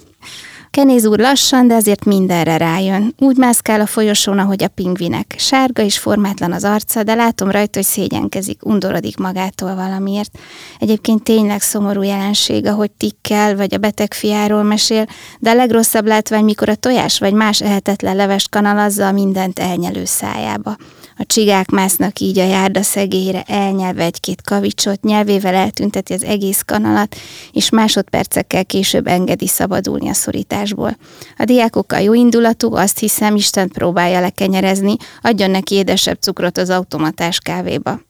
Kenéz 0.72 1.06
úr 1.06 1.18
lassan, 1.18 1.66
de 1.68 1.74
azért 1.74 2.04
mindenre 2.04 2.56
rájön. 2.56 3.14
Úgy 3.18 3.36
mászkál 3.36 3.80
a 3.80 3.86
folyosón, 3.86 4.38
ahogy 4.38 4.62
a 4.62 4.68
pingvinek. 4.68 5.34
Sárga 5.38 5.82
és 5.82 5.98
formátlan 5.98 6.52
az 6.52 6.64
arca, 6.64 7.02
de 7.02 7.14
látom 7.14 7.50
rajta, 7.50 7.78
hogy 7.78 7.88
szégyenkezik, 7.88 8.66
undorodik 8.66 9.16
magától 9.16 9.74
valamiért. 9.74 10.38
Egyébként 10.78 11.22
tényleg 11.22 11.60
szomorú 11.60 12.02
jelenség, 12.02 12.66
ahogy 12.66 12.90
tikkel, 12.90 13.56
vagy 13.56 13.74
a 13.74 13.78
beteg 13.78 14.14
fiáról 14.14 14.62
mesél, 14.62 15.06
de 15.38 15.50
a 15.50 15.54
legrosszabb 15.54 16.06
látvány, 16.06 16.44
mikor 16.44 16.68
a 16.68 16.74
tojás 16.74 17.18
vagy 17.18 17.32
más 17.32 17.60
ehetetlen 17.60 18.16
levest 18.16 18.50
kanalazza 18.50 19.12
mindent 19.12 19.58
elnyelő 19.58 20.04
szájába. 20.04 20.76
A 21.22 21.26
csigák 21.26 21.70
másznak 21.70 22.18
így 22.18 22.38
a 22.38 22.44
járda 22.44 22.82
szegélyre, 22.82 23.42
elnyelve 23.42 24.04
egy-két 24.04 24.42
kavicsot, 24.42 25.02
nyelvével 25.02 25.54
eltünteti 25.54 26.12
az 26.12 26.24
egész 26.24 26.62
kanalat, 26.66 27.16
és 27.52 27.70
másodpercekkel 27.70 28.64
később 28.64 29.06
engedi 29.06 29.46
szabadulni 29.46 30.08
a 30.08 30.12
szorításból. 30.12 30.96
A 31.38 31.44
diákokkal 31.44 32.00
jó 32.00 32.14
indulatú, 32.14 32.74
azt 32.74 32.98
hiszem, 32.98 33.34
Isten 33.34 33.68
próbálja 33.68 34.20
lekenyerezni, 34.20 34.96
adjon 35.22 35.50
neki 35.50 35.74
édesebb 35.74 36.18
cukrot 36.20 36.58
az 36.58 36.70
automatás 36.70 37.38
kávéba. 37.38 38.00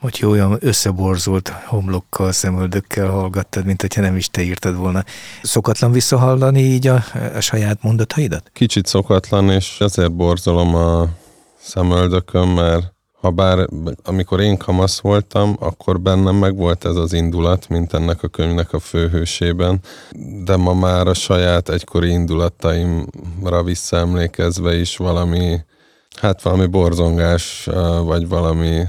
Hogy 0.00 0.20
olyan 0.24 0.56
összeborzolt 0.60 1.48
homlokkal, 1.48 2.32
szemöldökkel 2.32 3.08
hallgattad, 3.08 3.64
mint 3.64 3.80
hogyha 3.80 4.00
nem 4.00 4.16
is 4.16 4.28
te 4.28 4.42
írtad 4.42 4.76
volna. 4.76 5.04
Szokatlan 5.42 5.92
visszahallani 5.92 6.60
így 6.60 6.86
a, 6.86 7.04
a 7.34 7.40
saját 7.40 7.82
mondataidat? 7.82 8.50
Kicsit 8.52 8.86
szokatlan, 8.86 9.50
és 9.50 9.76
ezért 9.80 10.12
borzolom 10.12 10.74
a 10.74 11.08
szemöldökön, 11.62 12.48
mert 12.48 12.92
ha 13.20 13.30
bár 13.30 13.68
amikor 14.04 14.40
én 14.40 14.56
kamasz 14.56 15.00
voltam, 15.00 15.56
akkor 15.60 16.00
bennem 16.00 16.34
meg 16.34 16.56
volt 16.56 16.84
ez 16.84 16.96
az 16.96 17.12
indulat, 17.12 17.68
mint 17.68 17.92
ennek 17.92 18.22
a 18.22 18.28
könyvnek 18.28 18.72
a 18.72 18.78
főhősében, 18.78 19.80
de 20.44 20.56
ma 20.56 20.74
már 20.74 21.06
a 21.06 21.14
saját 21.14 21.68
egykori 21.68 22.08
indulataimra 22.08 23.62
visszaemlékezve 23.64 24.74
is 24.74 24.96
valami, 24.96 25.60
hát 26.20 26.42
valami 26.42 26.66
borzongás, 26.66 27.68
vagy 28.04 28.28
valami 28.28 28.82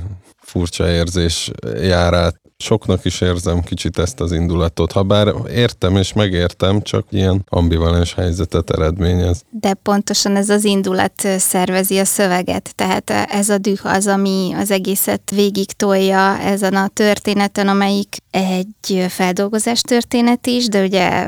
furcsa 0.54 0.92
érzés 0.92 1.52
jár 1.82 2.14
át 2.14 2.42
soknak 2.58 3.06
is 3.06 3.22
érzem 3.22 3.62
kicsit 3.62 3.98
ezt 3.98 4.20
az 4.20 4.32
indulatot, 4.32 4.92
ha 4.92 5.04
bár 5.04 5.34
értem 5.50 5.96
és 5.98 6.14
megértem, 6.14 6.82
csak 6.82 7.06
ilyen 7.10 7.46
ambivalens 7.50 8.14
helyzetet 8.14 8.70
eredményez. 8.70 9.42
De 9.50 9.74
pontosan 9.74 10.36
ez 10.36 10.50
az 10.50 10.64
indulat 10.64 11.28
szervezi 11.38 11.98
a 11.98 12.06
szöveget, 12.06 12.76
tehát 12.76 13.10
ez 13.10 13.50
a 13.50 13.58
düh 13.58 13.86
az, 13.86 14.08
ami 14.08 14.54
az 14.58 14.72
egészet 14.72 15.32
végig 15.36 15.72
tolja 15.72 16.40
ezen 16.40 16.76
a 16.76 16.88
történeten, 16.88 17.68
amelyik 17.68 18.18
egy 18.32 19.06
feldolgozás 19.10 19.82
történet 19.82 20.48
is, 20.48 20.68
de 20.68 20.84
ugye 20.84 21.28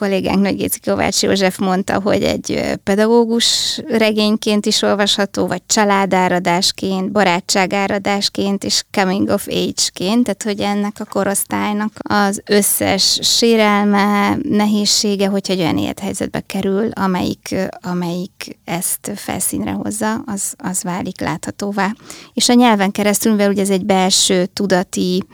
kollégánk 0.00 0.40
Nagygéci 0.40 0.80
Kovács 0.80 1.22
József 1.22 1.58
mondta, 1.58 2.00
hogy 2.00 2.22
egy 2.22 2.62
pedagógus 2.84 3.80
regényként 3.88 4.66
is 4.66 4.82
olvasható, 4.82 5.46
vagy 5.46 5.62
családáradásként, 5.66 7.12
barátságáradásként, 7.12 8.64
és 8.64 8.84
coming 8.90 9.28
of 9.28 9.46
age-ként, 9.46 10.24
tehát 10.24 10.42
hogy 10.42 10.60
ennek 10.60 10.96
a 10.98 11.04
korosztálynak 11.04 11.92
az 11.98 12.42
összes 12.46 13.18
sérelme, 13.22 14.36
nehézsége, 14.42 15.26
hogyha 15.26 15.52
egy 15.52 15.60
olyan 15.60 15.78
élethelyzetbe 15.78 16.40
kerül, 16.40 16.90
amelyik, 16.90 17.54
amelyik 17.80 18.58
ezt 18.64 19.12
felszínre 19.14 19.70
hozza, 19.70 20.22
az, 20.26 20.54
az 20.58 20.82
válik 20.82 21.20
láthatóvá. 21.20 21.94
És 22.34 22.48
a 22.48 22.54
nyelven 22.54 22.90
keresztül, 22.90 23.32
mivel 23.32 23.50
ugye 23.50 23.62
ez 23.62 23.70
egy 23.70 23.84
belső 23.84 24.46
tudati 24.46 25.24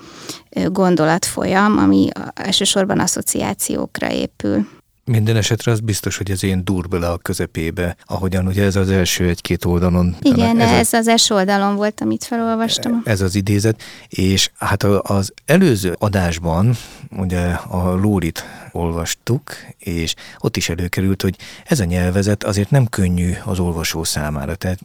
gondolatfolyam, 0.64 1.78
ami 1.78 2.08
elsősorban 2.34 3.00
asszociációkra 3.00 4.12
épül. 4.12 4.66
Minden 5.10 5.36
esetre 5.36 5.72
az 5.72 5.80
biztos, 5.80 6.16
hogy 6.16 6.30
ez 6.30 6.42
ilyen 6.42 6.64
dur 6.64 6.88
bele 6.88 7.08
a 7.08 7.18
közepébe, 7.18 7.96
ahogyan 8.06 8.46
ugye 8.46 8.64
ez 8.64 8.76
az 8.76 8.90
első 8.90 9.28
egy-két 9.28 9.64
oldalon. 9.64 10.16
Igen, 10.20 10.60
ez, 10.60 10.70
ez 10.70 10.92
a, 10.92 10.96
az 10.96 11.08
első 11.08 11.34
oldalon 11.34 11.76
volt, 11.76 12.00
amit 12.00 12.24
felolvastam. 12.24 13.02
Ez 13.04 13.20
az 13.20 13.34
idézet, 13.34 13.82
és 14.08 14.50
hát 14.58 14.82
az 14.82 15.32
előző 15.44 15.96
adásban 15.98 16.76
ugye 17.16 17.40
a 17.50 17.94
Lórit 17.94 18.44
olvastuk, 18.72 19.52
és 19.78 20.14
ott 20.38 20.56
is 20.56 20.68
előkerült, 20.68 21.22
hogy 21.22 21.36
ez 21.64 21.80
a 21.80 21.84
nyelvezet 21.84 22.44
azért 22.44 22.70
nem 22.70 22.86
könnyű 22.86 23.32
az 23.44 23.58
olvasó 23.58 24.04
számára, 24.04 24.54
tehát 24.54 24.78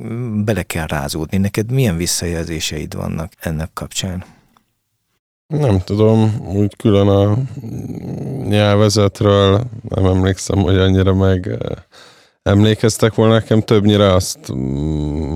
bele 0.44 0.64
kell 0.64 0.88
rázódni. 0.88 1.38
Neked 1.38 1.72
milyen 1.72 1.98
visszajelzéseid 1.98 2.96
vannak 2.96 3.32
ennek 3.40 3.70
kapcsán? 3.74 4.24
Nem 5.52 5.80
tudom, 5.80 6.48
úgy 6.56 6.76
külön 6.76 7.08
a 7.08 7.38
nyelvezetről 8.48 9.62
nem 9.90 10.06
emlékszem, 10.06 10.58
hogy 10.58 10.78
annyira 10.78 11.14
meg 11.14 11.58
emlékeztek 12.44 13.14
volna, 13.14 13.34
nekem 13.34 13.62
többnyire 13.62 14.14
azt 14.14 14.40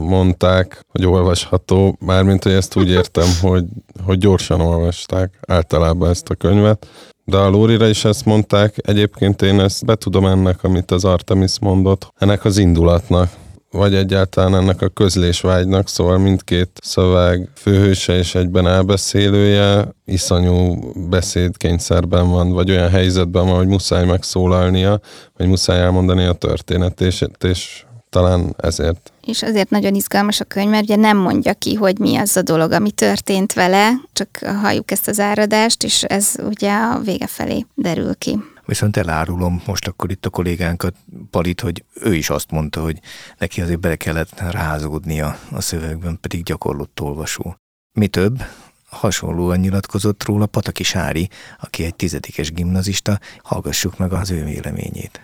mondták, 0.07 0.85
hogy 0.91 1.05
olvasható, 1.05 1.97
mármint, 1.99 2.43
hogy 2.43 2.51
ezt 2.51 2.75
úgy 2.75 2.89
értem, 2.89 3.27
hogy, 3.41 3.65
hogy 4.03 4.17
gyorsan 4.17 4.61
olvasták 4.61 5.39
általában 5.47 6.09
ezt 6.09 6.29
a 6.29 6.35
könyvet. 6.35 6.87
De 7.23 7.37
a 7.37 7.49
Lórira 7.49 7.87
is 7.87 8.05
ezt 8.05 8.25
mondták, 8.25 8.75
egyébként 8.87 9.41
én 9.41 9.59
ezt 9.59 9.85
be 9.85 9.95
tudom 9.95 10.25
ennek, 10.25 10.63
amit 10.63 10.91
az 10.91 11.05
Artemis 11.05 11.59
mondott, 11.59 12.13
ennek 12.17 12.45
az 12.45 12.57
indulatnak 12.57 13.29
vagy 13.75 13.95
egyáltalán 13.95 14.55
ennek 14.55 14.81
a 14.81 14.89
közlésvágynak, 14.89 15.87
szóval 15.87 16.17
mindkét 16.17 16.69
szöveg 16.81 17.49
főhőse 17.55 18.17
és 18.17 18.35
egyben 18.35 18.67
elbeszélője 18.67 19.93
iszonyú 20.05 20.79
beszédkényszerben 21.09 22.29
van, 22.29 22.51
vagy 22.51 22.69
olyan 22.69 22.89
helyzetben 22.89 23.45
van, 23.45 23.55
hogy 23.55 23.67
muszáj 23.67 24.05
megszólalnia, 24.05 24.99
vagy 25.37 25.47
muszáj 25.47 25.79
elmondani 25.79 26.25
a 26.25 26.33
történetét, 26.33 27.43
és 27.43 27.83
talán 28.09 28.55
ezért. 28.57 29.11
És 29.25 29.43
azért 29.43 29.69
nagyon 29.69 29.95
izgalmas 29.95 30.39
a 30.39 30.43
könyv, 30.43 30.69
mert 30.69 30.83
ugye 30.83 30.95
nem 30.95 31.17
mondja 31.17 31.53
ki, 31.53 31.73
hogy 31.73 31.99
mi 31.99 32.17
az 32.17 32.37
a 32.37 32.41
dolog, 32.41 32.71
ami 32.71 32.91
történt 32.91 33.53
vele, 33.53 33.91
csak 34.13 34.29
halljuk 34.61 34.91
ezt 34.91 35.07
az 35.07 35.19
áradást, 35.19 35.83
és 35.83 36.03
ez 36.03 36.33
ugye 36.49 36.71
a 36.71 36.99
vége 37.03 37.27
felé 37.27 37.65
derül 37.75 38.15
ki. 38.15 38.39
Viszont 38.65 38.97
elárulom 38.97 39.61
most 39.65 39.87
akkor 39.87 40.11
itt 40.11 40.25
a 40.25 40.29
kollégánkat, 40.29 40.95
Palit, 41.29 41.61
hogy 41.61 41.83
ő 41.93 42.15
is 42.15 42.29
azt 42.29 42.51
mondta, 42.51 42.81
hogy 42.81 42.99
neki 43.37 43.61
azért 43.61 43.79
bele 43.79 43.95
kellett 43.95 44.39
rázódnia 44.39 45.37
a 45.51 45.61
szövegben, 45.61 46.17
pedig 46.21 46.43
gyakorlott 46.43 47.01
olvasó. 47.01 47.55
Mi 47.91 48.07
több, 48.07 48.43
hasonlóan 48.89 49.59
nyilatkozott 49.59 50.23
róla 50.23 50.45
Pataki 50.45 50.83
Sári, 50.83 51.29
aki 51.59 51.83
egy 51.83 51.95
tizedikes 51.95 52.51
gimnazista, 52.51 53.19
hallgassuk 53.43 53.97
meg 53.97 54.13
az 54.13 54.31
ő 54.31 54.43
véleményét. 54.43 55.21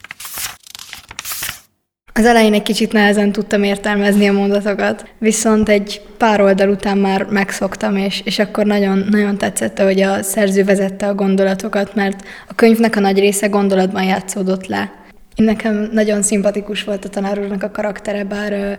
Az 2.14 2.26
elején 2.26 2.54
egy 2.54 2.62
kicsit 2.62 2.92
nehezen 2.92 3.32
tudtam 3.32 3.64
értelmezni 3.64 4.28
a 4.28 4.32
mondatokat, 4.34 5.06
viszont 5.18 5.70
egy 5.70 6.02
pár 6.18 6.42
oldal 6.42 6.70
után 6.70 6.98
már 6.98 7.26
megszoktam, 7.30 7.96
és, 7.96 8.22
és 8.26 8.40
akkor 8.40 8.66
nagyon, 8.66 9.06
nagyon 9.10 9.38
tetszett, 9.38 9.80
hogy 9.80 10.02
a 10.02 10.24
szerző 10.24 10.64
vezette 10.64 11.08
a 11.08 11.16
gondolatokat, 11.16 11.96
mert 11.96 12.24
a 12.48 12.56
könyvnek 12.56 12.96
a 12.96 13.00
nagy 13.00 13.20
része 13.20 13.48
gondolatban 13.48 14.04
játszódott 14.04 14.68
le. 14.68 14.94
Nekem 15.36 15.90
nagyon 15.92 16.22
szimpatikus 16.22 16.84
volt 16.84 17.06
a 17.06 17.10
tanár 17.10 17.40
úrnak 17.40 17.64
a 17.64 17.72
karaktere, 17.72 18.24
bár 18.24 18.52
uh, 18.52 18.72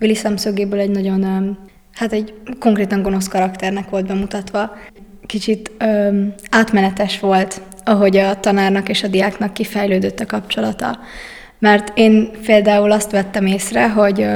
Willy 0.00 0.14
szemszögéből 0.14 0.80
egy 0.80 0.90
nagyon, 0.90 1.24
uh, 1.24 1.56
hát 1.92 2.12
egy 2.12 2.34
konkrétan 2.58 3.02
gonosz 3.02 3.28
karakternek 3.28 3.90
volt 3.90 4.06
bemutatva. 4.06 4.76
Kicsit 5.26 5.70
uh, 5.80 6.14
átmenetes 6.50 7.20
volt, 7.20 7.60
ahogy 7.84 8.16
a 8.16 8.40
tanárnak 8.40 8.88
és 8.88 9.02
a 9.02 9.08
diáknak 9.08 9.52
kifejlődött 9.52 10.20
a 10.20 10.26
kapcsolata 10.26 10.98
mert 11.64 11.98
én 11.98 12.30
például 12.46 12.92
azt 12.92 13.10
vettem 13.10 13.46
észre, 13.46 13.90
hogy 13.90 14.26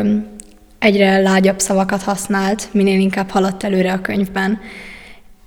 egyre 0.78 1.18
lágyabb 1.18 1.58
szavakat 1.58 2.02
használt, 2.02 2.68
minél 2.72 3.00
inkább 3.00 3.28
haladt 3.28 3.64
előre 3.64 3.92
a 3.92 4.00
könyvben. 4.00 4.60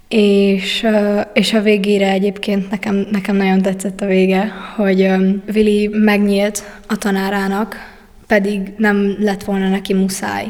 És, 0.07 0.88
és 1.33 1.53
a 1.53 1.61
végére 1.61 2.09
egyébként 2.11 2.69
nekem, 2.69 3.07
nekem 3.11 3.35
nagyon 3.35 3.61
tetszett 3.61 4.01
a 4.01 4.05
vége, 4.05 4.51
hogy 4.75 5.11
Vili 5.45 5.88
megnyílt 5.88 6.63
a 6.88 6.97
tanárának, 6.97 7.75
pedig 8.27 8.73
nem 8.77 9.15
lett 9.19 9.43
volna 9.43 9.69
neki 9.69 9.93
muszáj. 9.93 10.45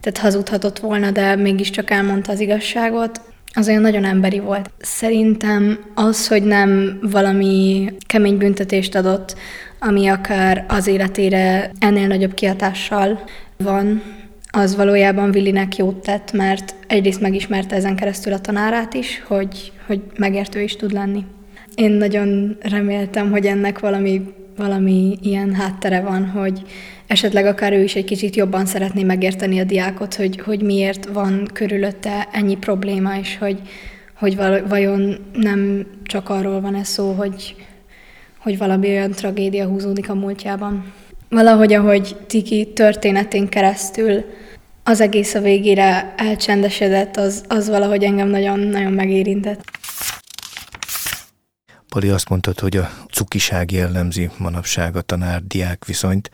Tehát 0.00 0.18
hazudhatott 0.18 0.78
volna, 0.78 1.10
de 1.10 1.36
mégiscsak 1.36 1.90
elmondta 1.90 2.32
az 2.32 2.40
igazságot. 2.40 3.20
Az 3.54 3.68
olyan 3.68 3.82
nagyon 3.82 4.04
emberi 4.04 4.38
volt. 4.38 4.70
Szerintem 4.80 5.78
az, 5.94 6.28
hogy 6.28 6.42
nem 6.42 6.98
valami 7.02 7.88
kemény 8.06 8.38
büntetést 8.38 8.94
adott, 8.94 9.36
ami 9.78 10.06
akár 10.06 10.64
az 10.68 10.86
életére 10.86 11.70
ennél 11.78 12.06
nagyobb 12.06 12.34
kihatással 12.34 13.22
van, 13.56 14.02
az 14.50 14.76
valójában 14.76 15.30
Willinek 15.30 15.76
jót 15.76 16.02
tett, 16.02 16.32
mert 16.32 16.74
egyrészt 16.86 17.20
megismerte 17.20 17.76
ezen 17.76 17.96
keresztül 17.96 18.32
a 18.32 18.40
tanárát 18.40 18.94
is, 18.94 19.22
hogy, 19.26 19.72
hogy 19.86 20.00
megértő 20.18 20.60
is 20.60 20.76
tud 20.76 20.92
lenni. 20.92 21.24
Én 21.74 21.90
nagyon 21.90 22.56
reméltem, 22.60 23.30
hogy 23.30 23.46
ennek 23.46 23.78
valami, 23.78 24.34
valami 24.56 25.18
ilyen 25.22 25.54
háttere 25.54 26.00
van, 26.00 26.26
hogy 26.26 26.62
esetleg 27.06 27.46
akár 27.46 27.72
ő 27.72 27.82
is 27.82 27.94
egy 27.96 28.04
kicsit 28.04 28.36
jobban 28.36 28.66
szeretné 28.66 29.02
megérteni 29.02 29.58
a 29.58 29.64
diákot, 29.64 30.14
hogy, 30.14 30.40
hogy 30.40 30.62
miért 30.62 31.06
van 31.06 31.48
körülötte 31.52 32.28
ennyi 32.32 32.56
probléma, 32.56 33.18
és 33.18 33.38
hogy, 33.38 33.60
hogy 34.14 34.36
vajon 34.68 35.16
nem 35.32 35.86
csak 36.02 36.28
arról 36.28 36.60
van 36.60 36.74
ez 36.74 36.88
szó, 36.88 37.12
hogy, 37.12 37.54
hogy 38.48 38.58
valami 38.58 38.88
olyan 38.88 39.10
tragédia 39.10 39.66
húzódik 39.66 40.10
a 40.10 40.14
múltjában. 40.14 40.92
Valahogy, 41.28 41.72
ahogy 41.72 42.16
Tiki 42.26 42.72
történetén 42.72 43.48
keresztül 43.48 44.24
az 44.82 45.00
egész 45.00 45.34
a 45.34 45.40
végére 45.40 46.14
elcsendesedett, 46.16 47.16
az, 47.16 47.44
az 47.48 47.68
valahogy 47.68 48.04
engem 48.04 48.28
nagyon-nagyon 48.28 48.92
megérintett. 48.92 49.64
Pali 51.88 52.08
azt 52.08 52.28
mondtad, 52.28 52.58
hogy 52.60 52.76
a 52.76 52.90
cukiság 53.12 53.72
jellemzi 53.72 54.30
manapság 54.38 54.96
a 54.96 55.00
tanár-diák 55.00 55.84
viszonyt. 55.84 56.30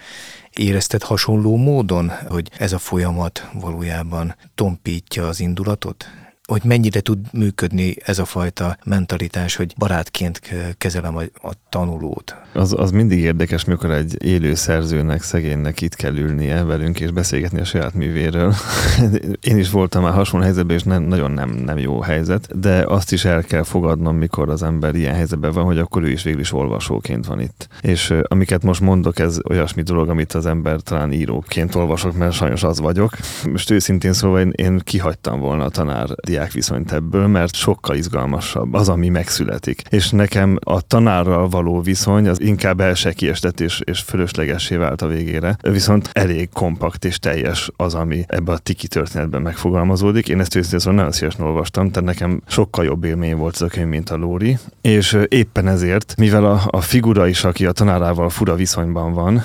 Érezted 0.53 1.03
hasonló 1.03 1.57
módon, 1.57 2.13
hogy 2.29 2.51
ez 2.59 2.73
a 2.73 2.79
folyamat 2.79 3.49
valójában 3.53 4.37
tompítja 4.55 5.27
az 5.27 5.41
indulatot? 5.41 6.07
Hogy 6.47 6.65
mennyire 6.65 7.01
tud 7.01 7.19
működni 7.33 7.97
ez 8.05 8.19
a 8.19 8.25
fajta 8.25 8.77
mentalitás, 8.85 9.57
hogy 9.57 9.75
barátként 9.79 10.41
kezelem 10.79 11.17
a, 11.17 11.23
a 11.49 11.53
tanulót. 11.69 12.37
Az, 12.53 12.75
az 12.79 12.91
mindig 12.91 13.19
érdekes, 13.19 13.65
mikor 13.65 13.91
egy 13.91 14.25
élő 14.25 14.55
szerzőnek, 14.55 15.23
szegénynek 15.23 15.81
itt 15.81 15.95
kell 15.95 16.17
ülnie 16.17 16.63
velünk 16.63 17.01
és 17.01 17.11
beszélgetni 17.11 17.61
a 17.61 17.65
saját 17.65 17.95
művéről. 17.95 18.55
Én 19.51 19.59
is 19.59 19.71
voltam 19.71 20.03
már 20.03 20.13
hasonló 20.13 20.45
helyzetben, 20.45 20.77
és 20.77 20.83
nem, 20.83 21.03
nagyon 21.03 21.31
nem, 21.31 21.51
nem 21.51 21.79
jó 21.79 22.01
helyzet, 22.01 22.61
de 22.61 22.85
azt 22.87 23.13
is 23.13 23.25
el 23.25 23.43
kell 23.43 23.63
fogadnom, 23.63 24.17
mikor 24.17 24.49
az 24.49 24.63
ember 24.63 24.95
ilyen 24.95 25.15
helyzetben 25.15 25.53
van, 25.53 25.65
hogy 25.65 25.79
akkor 25.79 26.03
ő 26.03 26.11
is 26.11 26.23
végül 26.23 26.41
is 26.41 26.53
olvasóként 26.53 27.27
van 27.27 27.41
itt. 27.41 27.69
És 27.81 28.15
amiket 28.23 28.63
most 28.63 28.81
mondok, 28.81 29.19
ez 29.19 29.39
olyasmi 29.49 29.83
dolog, 29.83 30.09
amit 30.09 30.33
az 30.33 30.47
ember 30.47 30.81
talán 30.81 31.13
íróként 31.13 31.75
olvasok, 31.75 32.17
mert 32.17 32.33
sajnos 32.33 32.63
az 32.63 32.81
vagyok. 32.81 33.17
Most 33.51 33.71
őszintén 33.71 34.13
szóval 34.13 34.41
én, 34.41 34.53
én 34.55 34.81
kihagytam 34.85 35.41
volna 35.41 35.65
a 35.65 35.69
tanár 35.69 36.09
diák 36.35 36.53
viszonyt 36.53 36.93
ebből, 36.93 37.27
mert 37.27 37.55
sokkal 37.55 37.97
izgalmasabb 37.97 38.75
az, 38.75 38.89
ami 38.89 39.09
megszületik. 39.09 39.83
És 39.89 40.11
nekem 40.11 40.59
a 40.61 40.81
tanárral 40.81 41.49
való 41.49 41.81
viszony 41.81 42.29
az 42.29 42.41
inkább 42.41 42.81
el 42.81 42.95
se 42.95 43.13
kiestet 43.13 43.61
és, 43.61 43.81
és 43.85 44.01
fölöslegessé 44.01 44.77
vált 44.77 45.03
a 45.03 45.07
végére. 45.07 45.57
Viszont 45.63 46.11
elég 46.13 46.49
kompakt 46.53 47.05
és 47.05 47.19
teljes 47.19 47.71
az, 47.77 47.95
ami 47.95 48.25
ebbe 48.27 48.53
a 48.53 48.59
tiki 48.59 48.89
történetben 48.89 49.43
megfogalmazódik. 49.43 50.29
Én 50.29 50.41
ezt 50.41 50.55
őszintén 50.55 50.79
szóval 50.79 50.95
nagyon 50.95 51.13
szívesen 51.13 51.47
olvastam, 51.47 51.91
tehát 51.91 52.09
nekem 52.09 52.41
sokkal 52.47 52.85
jobb 52.85 53.05
élmény 53.05 53.37
volt 53.37 53.55
ez 53.55 53.63
a 53.63 53.67
könyv, 53.67 53.89
mint 53.89 54.11
a 54.11 54.17
Lóri. 54.17 54.59
És 54.81 55.19
éppen 55.29 55.69
ezért, 55.69 56.15
mivel 56.19 56.45
a, 56.45 56.61
a 56.67 56.81
figura 56.81 57.27
is, 57.27 57.45
aki 57.45 57.67
a 57.67 57.73
tanárával 57.73 58.29
fura 58.29 58.55
viszonyban 58.55 59.13
van, 59.13 59.45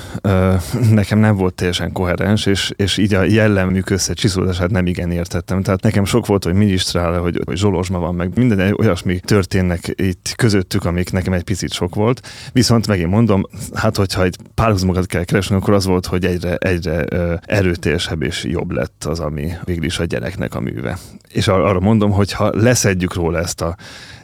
nekem 0.92 1.20
nem 1.20 1.36
volt 1.36 1.54
teljesen 1.54 1.92
koherens, 1.92 2.46
és, 2.46 2.72
és 2.76 2.98
így 2.98 3.14
a 3.14 3.24
jellemük 3.24 3.90
összecsiszolódását 3.90 4.72
nem 4.72 4.86
igen 4.86 5.12
értettem. 5.12 5.62
Tehát 5.62 5.82
nekem 5.82 6.06
sok 6.06 6.26
volt, 6.26 6.44
hogy 6.44 6.54
minisztrál, 6.54 6.79
hogy, 7.20 7.42
hogy 7.46 7.58
zsolozsma 7.58 8.00
van, 8.00 8.16
meg 8.16 8.38
minden 8.38 8.74
olyasmi 8.78 9.20
történnek 9.20 9.94
itt 9.96 10.34
közöttük, 10.36 10.86
amik 10.86 11.12
nekem 11.12 11.34
egy 11.34 11.44
picit 11.44 11.72
sok 11.72 11.96
volt. 11.96 12.28
Viszont 12.52 12.88
megint 12.88 13.10
mondom, 13.10 13.46
hát 13.74 13.96
hogyha 13.96 14.24
egy 14.24 14.36
párhuzamokat 14.54 15.06
kell 15.06 15.24
keresni, 15.24 15.56
akkor 15.56 15.74
az 15.74 15.86
volt, 15.86 16.06
hogy 16.06 16.26
egyre, 16.26 16.56
egyre 16.56 17.04
erőteljesebb 17.46 18.22
és 18.22 18.44
jobb 18.44 18.72
lett 18.72 19.04
az, 19.04 19.20
ami 19.20 19.52
végül 19.64 19.86
is 19.86 20.00
a 20.00 20.06
gyereknek 20.06 20.56
a 20.56 20.60
műve. 20.60 20.98
És 21.32 21.48
arra 21.48 21.80
mondom, 21.80 22.12
hogy 22.12 22.32
ha 22.32 22.52
leszedjük 22.54 23.14
róla 23.14 23.38
ezt 23.38 23.62
a 23.62 23.76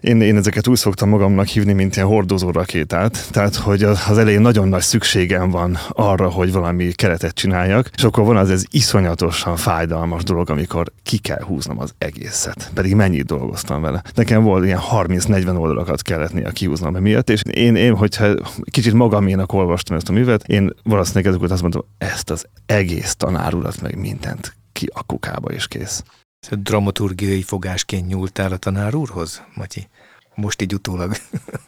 én, 0.06 0.22
én 0.22 0.38
ezeket 0.38 0.68
úgy 0.68 0.78
szoktam 0.78 1.10
magamnak 1.10 1.46
hívni, 1.46 1.74
mint 1.74 1.96
ilyen 1.96 2.08
hordozó 2.08 2.52
rakétát, 2.52 3.28
tehát 3.32 3.56
hogy 3.56 3.84
az 3.84 4.18
elején 4.18 4.42
nagyon 4.42 4.68
nagy 4.68 4.82
szükségem 4.82 5.50
van 5.50 5.78
arra, 5.90 6.30
hogy 6.30 6.52
valami 6.52 6.92
keretet 6.92 7.34
csináljak, 7.34 7.90
és 7.96 8.04
akkor 8.04 8.26
van 8.26 8.38
az 8.38 8.50
ez 8.50 8.64
iszonyatosan 8.70 9.56
fájdalmas 9.56 10.24
dolog, 10.24 10.50
amikor 10.50 10.92
ki 11.04 11.18
kell 11.18 11.42
húznom 11.42 11.80
az 11.80 11.94
egészet. 11.98 12.72
Pedig 12.74 12.96
mennyit 12.96 13.26
dolgoztam 13.26 13.82
vele. 13.82 14.02
Nekem 14.14 14.44
volt 14.44 14.66
ilyen 14.66 14.82
30-40 14.92 15.60
oldalakat 15.60 16.02
kellett 16.02 16.34
néha 16.34 16.50
kihúznom 16.50 16.96
emiatt, 16.96 17.30
és 17.30 17.42
én, 17.52 17.76
én, 17.76 17.96
hogyha 17.96 18.34
kicsit 18.72 18.94
magaménak 18.94 19.54
olvastam 19.54 19.98
ezt 19.98 20.10
a 20.10 20.12
művet, 20.12 20.44
én 20.48 20.70
valószínűleg 20.84 21.28
ezeket 21.28 21.52
azt 21.52 21.62
mondtam, 21.62 21.86
ezt 21.98 22.30
az 22.30 22.46
egész 22.66 23.16
tanárulat, 23.16 23.82
meg 23.82 23.98
mindent 23.98 24.56
ki 24.72 24.90
a 24.94 25.04
kukába 25.04 25.54
is 25.54 25.68
kész. 25.68 26.04
Dramaturgiai 26.52 27.42
fogásként 27.42 28.08
nyúltál 28.08 28.52
a 28.52 28.58
tanár 28.58 28.96
úrhoz, 28.96 29.42
Matyi? 29.54 29.88
Most 30.36 30.62
így 30.62 30.74
utólag. 30.74 31.16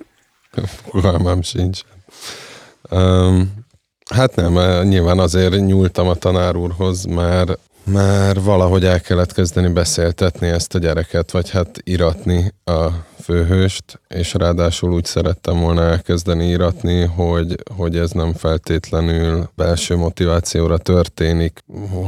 Fogalmam 0.90 1.42
sincs. 1.42 1.82
Um, 2.90 3.66
hát 4.10 4.36
nem, 4.36 4.54
nyilván 4.88 5.20
azért 5.20 5.66
nyúltam 5.66 6.08
a 6.08 6.16
tanár 6.16 6.56
úrhoz, 6.56 7.06
mert 7.06 7.60
már 7.88 8.42
valahogy 8.42 8.86
el 8.86 9.02
kellett 9.02 9.34
kezdeni 9.34 9.68
beszéltetni 9.68 10.48
ezt 10.48 10.76
a 10.76 10.80
gyereket, 10.80 11.32
vagy 11.32 11.50
hát 11.50 11.82
iratni 11.84 12.54
a 12.64 12.88
főhőst, 13.22 14.00
és 14.08 14.34
ráadásul 14.34 14.94
úgy 14.94 15.06
szerettem 15.06 15.60
volna 15.60 15.82
elkezdeni 15.82 16.46
íratni, 16.46 17.06
hogy, 17.06 17.56
hogy 17.76 17.98
ez 17.98 18.12
nem 18.12 18.34
feltétlenül 18.34 19.50
belső 19.56 19.96
motivációra 19.96 20.78
történik, 20.78 21.64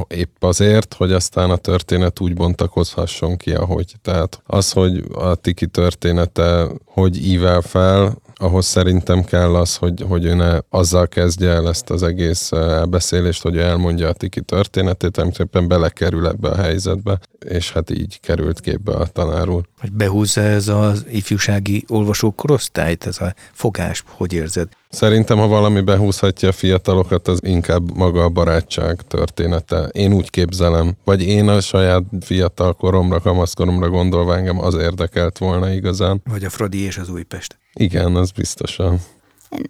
épp 0.08 0.44
azért, 0.44 0.94
hogy 0.94 1.12
aztán 1.12 1.50
a 1.50 1.56
történet 1.56 2.20
úgy 2.20 2.34
bontakozhasson 2.34 3.38
ki, 3.38 3.54
ahogy. 3.54 3.96
Tehát 4.02 4.42
az, 4.46 4.72
hogy 4.72 5.04
a 5.14 5.36
Tiki 5.36 5.68
története 5.68 6.68
hogy 6.86 7.26
ível 7.26 7.62
fel, 7.62 8.18
ahhoz 8.40 8.66
szerintem 8.66 9.24
kell 9.24 9.56
az, 9.56 9.76
hogy, 9.76 10.06
hogy 10.08 10.26
ő 10.26 10.34
ne 10.34 10.58
azzal 10.70 11.08
kezdje 11.08 11.50
el 11.50 11.68
ezt 11.68 11.90
az 11.90 12.04
egész 12.04 12.52
eh, 12.52 12.60
elbeszélést, 12.60 13.42
hogy 13.42 13.58
elmondja 13.58 14.08
a 14.08 14.14
Tiki 14.14 14.42
történetét, 14.42 15.16
hanem 15.16 15.32
szépen 15.32 15.68
belekerül 15.68 16.28
ebbe 16.28 16.50
a 16.50 16.56
helyzetbe, 16.56 17.20
és 17.46 17.72
hát 17.72 17.90
így 17.90 18.20
került 18.20 18.60
képbe 18.60 18.92
a 18.92 19.06
tanár 19.06 19.50
úr. 19.50 19.64
Hogy 19.80 19.92
behúzza 19.92 20.42
ez 20.42 20.68
az 20.68 21.06
ifjúsági 21.10 21.86
olvasó 21.88 22.32
korosztályt, 22.32 23.06
ez 23.06 23.22
a 23.22 23.34
fogás, 23.54 24.04
hogy 24.08 24.34
érzed? 24.34 24.68
Szerintem, 24.90 25.38
ha 25.38 25.48
valami 25.48 25.82
behúzhatja 25.82 26.50
a 26.50 26.52
fiatalokat, 26.52 27.28
az 27.28 27.40
inkább 27.42 27.96
maga 27.96 28.24
a 28.24 28.30
barátság 28.30 29.02
története. 29.02 29.90
Én 29.92 30.14
úgy 30.14 30.30
képzelem, 30.30 30.96
vagy 31.04 31.22
én 31.22 31.48
a 31.48 31.62
saját 31.62 32.04
fiatal 32.22 32.74
koromra, 32.74 33.20
kamaszkoromra 33.20 33.90
gondolva 33.90 34.36
engem 34.36 34.60
az 34.60 34.76
érdekelt 34.76 35.38
volna 35.38 35.72
igazán. 35.72 36.22
Vagy 36.30 36.44
a 36.44 36.50
Fradi 36.50 36.80
és 36.80 36.98
az 36.98 37.10
Újpest. 37.10 37.58
Igen, 37.74 38.16
az 38.16 38.32
biztosan. 38.32 39.00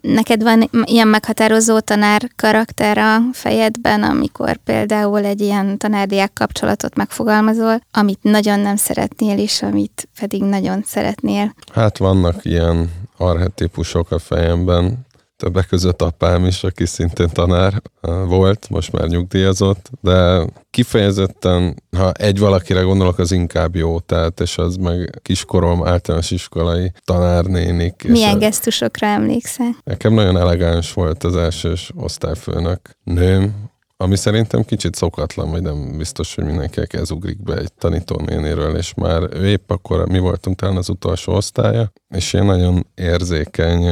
Neked 0.00 0.42
van 0.42 0.70
ilyen 0.84 1.08
meghatározó 1.08 1.78
tanár 1.78 2.30
karakter 2.36 2.98
a 2.98 3.18
fejedben, 3.32 4.02
amikor 4.02 4.56
például 4.56 5.24
egy 5.24 5.40
ilyen 5.40 5.78
tanárdiák 5.78 6.32
kapcsolatot 6.32 6.96
megfogalmazol, 6.96 7.80
amit 7.92 8.22
nagyon 8.22 8.60
nem 8.60 8.76
szeretnél, 8.76 9.38
és 9.38 9.62
amit 9.62 10.08
pedig 10.20 10.42
nagyon 10.42 10.82
szeretnél? 10.86 11.54
Hát 11.72 11.98
vannak 11.98 12.44
ilyen 12.44 12.90
arhetipusok 13.16 14.10
a 14.10 14.18
fejemben 14.18 15.08
többek 15.40 15.66
között 15.66 16.02
apám 16.02 16.46
is, 16.46 16.64
aki 16.64 16.86
szintén 16.86 17.28
tanár 17.32 17.82
volt, 18.26 18.66
most 18.70 18.92
már 18.92 19.08
nyugdíjazott, 19.08 19.90
de 20.00 20.46
kifejezetten, 20.70 21.82
ha 21.96 22.12
egy 22.12 22.38
valakire 22.38 22.80
gondolok, 22.80 23.18
az 23.18 23.32
inkább 23.32 23.76
jó, 23.76 24.00
tehát, 24.00 24.40
és 24.40 24.58
az 24.58 24.76
meg 24.76 25.20
kiskorom 25.22 25.86
általános 25.86 26.30
iskolai 26.30 26.92
tanárnénik. 27.04 28.04
Milyen 28.08 28.34
és 28.34 28.40
gesztusokra 28.40 29.06
emlékszel? 29.06 29.76
Nekem 29.84 30.14
nagyon 30.14 30.36
elegáns 30.36 30.92
volt 30.92 31.24
az 31.24 31.36
elsős 31.36 31.90
osztályfőnök 31.96 32.80
nőm, 33.04 33.68
ami 33.96 34.16
szerintem 34.16 34.62
kicsit 34.64 34.94
szokatlan, 34.94 35.50
vagy 35.50 35.62
nem 35.62 35.96
biztos, 35.96 36.34
hogy 36.34 36.44
mindenki 36.44 36.80
ez 36.88 37.10
ugrik 37.10 37.42
be 37.42 37.56
egy 37.56 37.72
tanítónénéről, 37.72 38.76
és 38.76 38.94
már 38.94 39.22
ő 39.32 39.46
épp 39.46 39.70
akkor 39.70 40.08
mi 40.08 40.18
voltunk 40.18 40.56
talán 40.56 40.76
az 40.76 40.88
utolsó 40.88 41.32
osztálya, 41.32 41.92
és 42.08 42.32
én 42.32 42.44
nagyon 42.44 42.86
érzékeny 42.94 43.84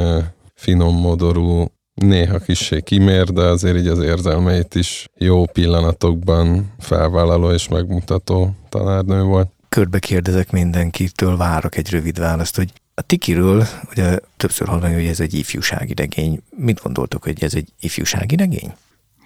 finom 0.59 1.01
modorú, 1.01 1.65
néha 1.95 2.39
kissé 2.39 2.81
kimér, 2.81 3.33
de 3.33 3.43
azért 3.43 3.77
így 3.77 3.87
az 3.87 3.99
érzelmeit 3.99 4.75
is 4.75 5.09
jó 5.19 5.47
pillanatokban 5.47 6.73
felvállaló 6.79 7.51
és 7.51 7.69
megmutató 7.69 8.55
tanárnő 8.69 9.23
volt. 9.23 9.51
Körbe 9.69 9.99
kérdezek 9.99 10.51
mindenkitől, 10.51 11.37
várok 11.37 11.77
egy 11.77 11.91
rövid 11.91 12.19
választ, 12.19 12.57
hogy 12.57 12.73
a 12.95 13.03
Tikiről 13.03 13.67
ugye 13.91 14.19
többször 14.37 14.69
hallani, 14.69 14.95
hogy 14.95 15.07
ez 15.07 15.21
egy 15.21 15.35
ifjúsági 15.35 15.95
regény. 15.95 16.41
Mit 16.57 16.81
gondoltok, 16.83 17.23
hogy 17.23 17.43
ez 17.43 17.55
egy 17.55 17.69
ifjúsági 17.81 18.37
regény? 18.37 18.73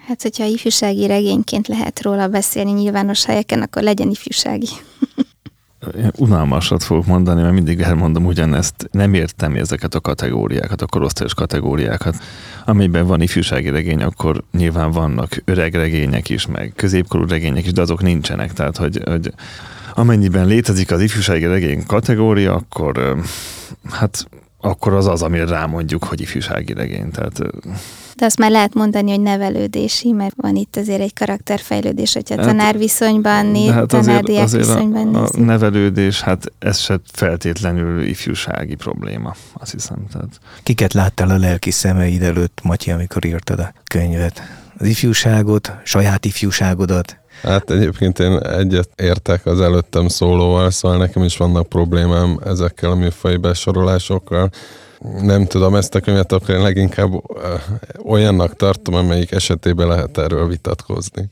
Hát, 0.07 0.23
hogyha 0.23 0.45
ifjúsági 0.45 1.07
regényként 1.07 1.69
lehet 1.69 2.03
róla 2.03 2.29
beszélni 2.29 2.73
nyilvános 2.73 3.25
helyeken, 3.25 3.63
akkor 3.63 3.83
legyen 3.83 4.11
ifjúsági. 4.11 4.69
Unalmasat 6.17 6.83
fogok 6.83 7.07
mondani, 7.07 7.43
mert 7.43 7.55
mindig 7.55 7.81
elmondom 7.81 8.27
ugyanezt. 8.27 8.89
Nem 8.91 9.15
értem 9.15 9.57
ezeket 9.57 9.95
a 9.95 10.01
kategóriákat, 10.01 10.83
a 10.83 10.87
korosztályos 10.87 11.35
kategóriákat. 11.35 12.17
Amiben 12.65 13.07
van 13.07 13.21
ifjúsági 13.21 13.69
regény, 13.69 14.03
akkor 14.03 14.45
nyilván 14.53 14.91
vannak 14.91 15.43
öreg 15.45 15.75
regények 15.75 16.29
is, 16.29 16.47
meg 16.47 16.73
középkorú 16.77 17.27
regények 17.27 17.65
is, 17.65 17.73
de 17.73 17.81
azok 17.81 18.03
nincsenek. 18.03 18.53
Tehát, 18.53 18.77
hogy, 18.77 19.01
hogy 19.05 19.33
amennyiben 19.95 20.47
létezik 20.47 20.91
az 20.91 21.01
ifjúsági 21.01 21.47
regény 21.47 21.87
kategória, 21.87 22.55
akkor 22.55 23.17
hát 23.91 24.27
akkor 24.61 24.93
az 24.93 25.07
az, 25.07 25.23
amire 25.23 25.45
rámondjuk, 25.47 26.05
hogy 26.05 26.21
ifjúsági 26.21 26.73
regény. 26.73 27.11
Tehát 27.11 27.41
de 28.23 28.29
azt 28.29 28.39
már 28.39 28.51
lehet 28.51 28.75
mondani, 28.75 29.11
hogy 29.11 29.21
nevelődési, 29.21 30.13
mert 30.13 30.35
van 30.37 30.57
itt 30.57 30.77
azért 30.77 31.01
egy 31.01 31.15
karakterfejlődés, 31.15 32.13
hogyha 32.13 32.37
hát, 32.37 32.47
tanárviszonyban 32.47 33.47
néz, 33.47 33.71
hát 33.71 33.87
tanárdiák 33.87 34.51
viszonyban 34.51 35.15
a, 35.15 35.23
a 35.23 35.39
nevelődés, 35.39 36.21
hát 36.21 36.45
ez 36.59 36.79
se 36.79 37.01
feltétlenül 37.13 38.03
ifjúsági 38.03 38.75
probléma, 38.75 39.35
azt 39.53 39.73
hiszem. 39.73 40.07
Tehát. 40.13 40.41
Kiket 40.63 40.93
láttál 40.93 41.31
a 41.31 41.37
lelki 41.37 41.71
szemeid 41.71 42.23
előtt, 42.23 42.61
Matyi, 42.63 42.91
amikor 42.91 43.25
írtad 43.25 43.59
a 43.59 43.73
könyvet? 43.85 44.43
Az 44.79 44.87
ifjúságot, 44.87 45.73
saját 45.85 46.25
ifjúságodat, 46.25 47.17
Hát 47.43 47.71
egyébként 47.71 48.19
én 48.19 48.39
egyet 48.39 48.89
értek 48.97 49.47
az 49.47 49.61
előttem 49.61 50.09
szólóval, 50.09 50.71
szóval 50.71 50.99
nekem 50.99 51.23
is 51.23 51.37
vannak 51.37 51.69
problémám 51.69 52.39
ezekkel 52.45 52.91
a 52.91 52.95
műfai 52.95 53.37
besorolásokkal 53.37 54.51
nem 55.21 55.47
tudom, 55.47 55.75
ezt 55.75 55.95
a 55.95 56.01
könyvet 56.01 56.33
akkor 56.33 56.55
én 56.55 56.63
leginkább 56.63 57.11
olyannak 58.05 58.57
tartom, 58.57 58.95
amelyik 58.95 59.33
esetében 59.33 59.89
lehet 59.89 60.19
erről 60.19 60.49
vitatkozni. 60.49 61.31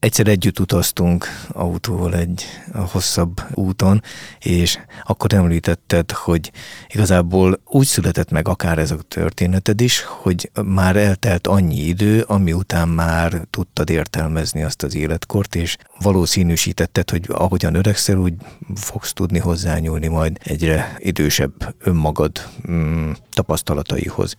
Egyszer 0.00 0.26
együtt 0.26 0.60
utaztunk 0.60 1.26
autóval 1.48 2.14
egy 2.14 2.44
hosszabb 2.72 3.42
úton, 3.54 4.02
és 4.38 4.78
akkor 5.04 5.34
említetted, 5.34 6.10
hogy 6.10 6.52
igazából 6.88 7.60
úgy 7.64 7.86
született 7.86 8.30
meg 8.30 8.48
akár 8.48 8.78
ez 8.78 8.90
a 8.90 8.96
történeted 9.08 9.80
is, 9.80 10.02
hogy 10.02 10.50
már 10.64 10.96
eltelt 10.96 11.46
annyi 11.46 11.76
idő, 11.80 12.20
ami 12.20 12.52
után 12.52 12.88
már 12.88 13.46
tudtad 13.50 13.90
értelmezni 13.90 14.62
azt 14.62 14.82
az 14.82 14.94
életkort, 14.94 15.54
és 15.54 15.76
valószínűsítetted, 16.00 17.10
hogy 17.10 17.24
ahogyan 17.28 17.74
öregszel, 17.74 18.18
úgy 18.18 18.34
fogsz 18.74 19.12
tudni 19.12 19.38
hozzányúlni 19.38 20.06
majd 20.06 20.38
egyre 20.42 20.96
idősebb 20.98 21.74
önmagad 21.78 22.48
mm, 22.70 23.10
tapasztalataihoz. 23.30 24.36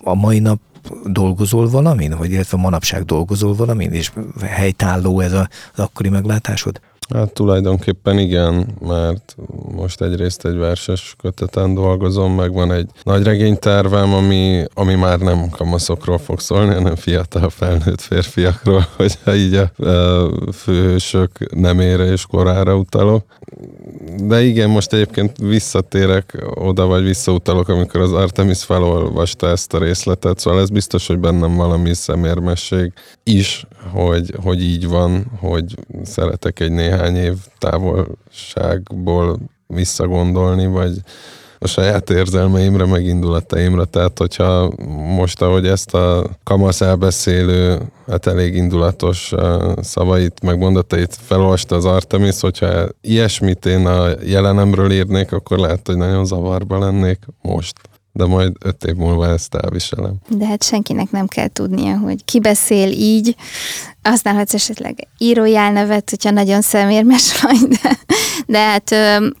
A 0.00 0.14
mai 0.14 0.38
nap 0.38 0.60
dolgozol 1.04 1.68
valamin, 1.68 2.16
vagy 2.16 2.30
illetve 2.30 2.56
manapság 2.56 3.04
dolgozol 3.04 3.54
valamin, 3.54 3.90
és 3.92 4.12
helytálló 4.40 5.20
ez 5.20 5.32
a, 5.32 5.48
az 5.72 5.78
akkori 5.78 6.08
meglátásod? 6.08 6.80
Hát 7.08 7.32
tulajdonképpen 7.32 8.18
igen, 8.18 8.66
mert 8.80 9.36
most 9.74 10.00
egyrészt 10.00 10.44
egy 10.44 10.56
verses 10.56 11.14
köteten 11.22 11.74
dolgozom, 11.74 12.34
meg 12.34 12.52
van 12.52 12.72
egy 12.72 12.90
nagy 13.02 13.22
regénytervem, 13.22 14.14
ami, 14.14 14.64
ami 14.74 14.94
már 14.94 15.18
nem 15.18 15.48
kamaszokról 15.50 16.18
fog 16.18 16.40
szólni, 16.40 16.74
hanem 16.74 16.94
fiatal 16.94 17.50
felnőtt 17.50 18.00
férfiakról, 18.00 18.86
hogyha 18.96 19.34
így 19.34 19.54
a, 19.54 19.70
főhősök 20.52 21.54
nemére 21.54 22.04
és 22.04 22.26
korára 22.26 22.76
utalok. 22.76 23.24
De 24.22 24.42
igen, 24.42 24.70
most 24.70 24.92
egyébként 24.92 25.36
visszatérek 25.38 26.44
oda, 26.54 26.86
vagy 26.86 27.02
visszautalok, 27.02 27.68
amikor 27.68 28.00
az 28.00 28.12
Artemis 28.12 28.64
felolvasta 28.64 29.48
ezt 29.48 29.74
a 29.74 29.78
részletet, 29.78 30.38
szóval 30.38 30.60
ez 30.60 30.70
biztos, 30.70 31.06
hogy 31.06 31.18
bennem 31.18 31.56
valami 31.56 31.94
szemérmesség 31.94 32.92
is, 33.24 33.66
hogy, 33.92 34.34
hogy 34.42 34.62
így 34.62 34.88
van, 34.88 35.30
hogy 35.40 35.74
szeretek 36.04 36.60
egy 36.60 36.72
néhány 36.72 37.01
év 37.10 37.34
távolságból 37.58 39.38
visszagondolni, 39.66 40.66
vagy 40.66 40.92
a 41.58 41.66
saját 41.66 42.10
érzelmeimre, 42.10 42.86
meg 42.86 43.04
indulataimra. 43.04 43.84
Tehát, 43.84 44.18
hogyha 44.18 44.72
most, 45.16 45.42
ahogy 45.42 45.66
ezt 45.66 45.94
a 45.94 46.30
kamasz 46.44 46.80
elbeszélő, 46.80 47.78
hát 48.06 48.26
elég 48.26 48.54
indulatos 48.54 49.32
szavait, 49.80 50.42
meg 50.42 50.58
mondatait 50.58 51.18
felolvasta 51.20 51.76
az 51.76 51.84
Artemis, 51.84 52.40
hogyha 52.40 52.88
ilyesmit 53.00 53.66
én 53.66 53.86
a 53.86 54.08
jelenemről 54.24 54.92
írnék, 54.92 55.32
akkor 55.32 55.58
lehet, 55.58 55.86
hogy 55.86 55.96
nagyon 55.96 56.24
zavarba 56.24 56.78
lennék 56.78 57.18
most 57.42 57.76
de 58.12 58.26
majd 58.26 58.52
öt 58.60 58.84
év 58.84 58.94
múlva 58.94 59.28
ezt 59.28 59.54
elviselem. 59.54 60.14
De 60.28 60.46
hát 60.46 60.62
senkinek 60.62 61.10
nem 61.10 61.26
kell 61.26 61.48
tudnia, 61.48 61.98
hogy 61.98 62.24
ki 62.24 62.40
beszél 62.40 62.90
így, 62.90 63.36
használhatsz 64.02 64.54
esetleg 64.54 65.08
írói 65.18 65.56
álnevet, 65.56 66.10
hogyha 66.10 66.30
nagyon 66.30 66.60
szemérmes 66.60 67.40
vagy, 67.42 67.68
de, 67.68 67.98
de 68.46 68.58
hát 68.58 68.94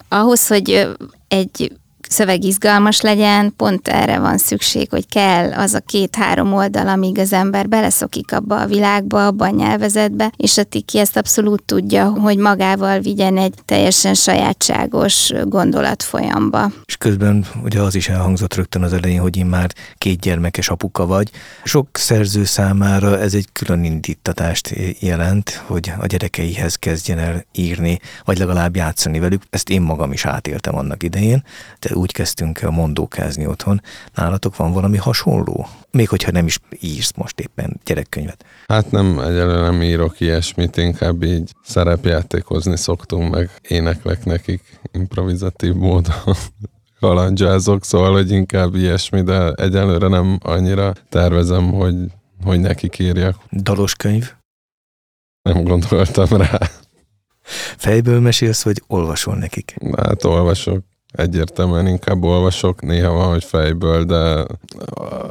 ahhoz, 0.08 0.46
hogy 0.46 0.88
egy 1.28 1.72
szöveg 2.12 2.44
izgalmas 2.44 3.00
legyen, 3.00 3.52
pont 3.56 3.88
erre 3.88 4.18
van 4.18 4.38
szükség, 4.38 4.90
hogy 4.90 5.08
kell 5.08 5.52
az 5.52 5.74
a 5.74 5.80
két-három 5.80 6.52
oldal, 6.52 6.88
amíg 6.88 7.18
az 7.18 7.32
ember 7.32 7.68
beleszokik 7.68 8.32
abba 8.32 8.60
a 8.60 8.66
világba, 8.66 9.26
abba 9.26 9.44
a 9.44 9.50
nyelvezetbe, 9.50 10.32
és 10.36 10.58
a 10.58 10.64
Tiki 10.64 10.98
ezt 10.98 11.16
abszolút 11.16 11.62
tudja, 11.62 12.10
hogy 12.10 12.36
magával 12.36 12.98
vigyen 12.98 13.36
egy 13.36 13.54
teljesen 13.64 14.14
sajátságos 14.14 15.32
gondolatfolyamba. 15.44 16.70
És 16.86 16.96
közben 16.96 17.46
ugye 17.64 17.80
az 17.80 17.94
is 17.94 18.08
elhangzott 18.08 18.54
rögtön 18.54 18.82
az 18.82 18.92
elején, 18.92 19.20
hogy 19.20 19.36
én 19.36 19.46
már 19.46 19.70
két 19.98 20.20
gyermekes 20.20 20.68
apuka 20.68 21.06
vagy. 21.06 21.30
Sok 21.64 21.88
szerző 21.92 22.44
számára 22.44 23.18
ez 23.18 23.34
egy 23.34 23.48
külön 23.52 23.84
indítatást 23.84 24.74
jelent, 25.00 25.62
hogy 25.66 25.92
a 25.98 26.06
gyerekeihez 26.06 26.74
kezdjen 26.74 27.18
el 27.18 27.44
írni, 27.52 27.98
vagy 28.24 28.38
legalább 28.38 28.76
játszani 28.76 29.18
velük. 29.18 29.42
Ezt 29.50 29.70
én 29.70 29.82
magam 29.82 30.12
is 30.12 30.24
átéltem 30.24 30.76
annak 30.76 31.02
idején, 31.02 31.44
de 31.80 31.90
úgy 32.02 32.12
kezdtünk 32.12 32.60
el 32.60 32.70
mondókázni 32.70 33.46
otthon. 33.46 33.80
Nálatok 34.14 34.56
van 34.56 34.72
valami 34.72 34.96
hasonló? 34.96 35.66
Még 35.90 36.08
hogyha 36.08 36.30
nem 36.30 36.46
is 36.46 36.58
írsz 36.80 37.12
most 37.16 37.40
éppen 37.40 37.80
gyerekkönyvet. 37.84 38.44
Hát 38.66 38.90
nem, 38.90 39.18
egyelőre 39.18 39.60
nem 39.60 39.82
írok 39.82 40.20
ilyesmit, 40.20 40.76
inkább 40.76 41.22
így 41.22 41.54
szerepjátékozni 41.64 42.76
szoktunk, 42.76 43.34
meg 43.34 43.50
éneklek 43.68 44.24
nekik 44.24 44.80
improvizatív 44.92 45.74
módon 45.74 46.14
kalandzsázok, 47.00 47.84
szóval, 47.84 48.12
hogy 48.12 48.30
inkább 48.30 48.74
ilyesmi, 48.74 49.22
de 49.22 49.52
egyelőre 49.52 50.08
nem 50.08 50.38
annyira 50.42 50.92
tervezem, 51.08 51.72
hogy, 51.72 51.96
hogy 52.44 52.60
nekik 52.60 52.98
írjak. 52.98 53.36
Dalos 53.50 53.94
könyv? 53.94 54.32
Nem 55.42 55.64
gondoltam 55.64 56.36
rá. 56.36 56.58
Fejből 57.76 58.20
mesélsz, 58.20 58.62
vagy 58.62 58.82
olvasol 58.86 59.36
nekik? 59.36 59.74
Hát 59.96 60.24
olvasok 60.24 60.84
egyértelműen 61.12 61.86
inkább 61.86 62.22
olvasok, 62.22 62.82
néha 62.82 63.12
van, 63.12 63.28
hogy 63.28 63.44
fejből, 63.44 64.04
de 64.04 64.46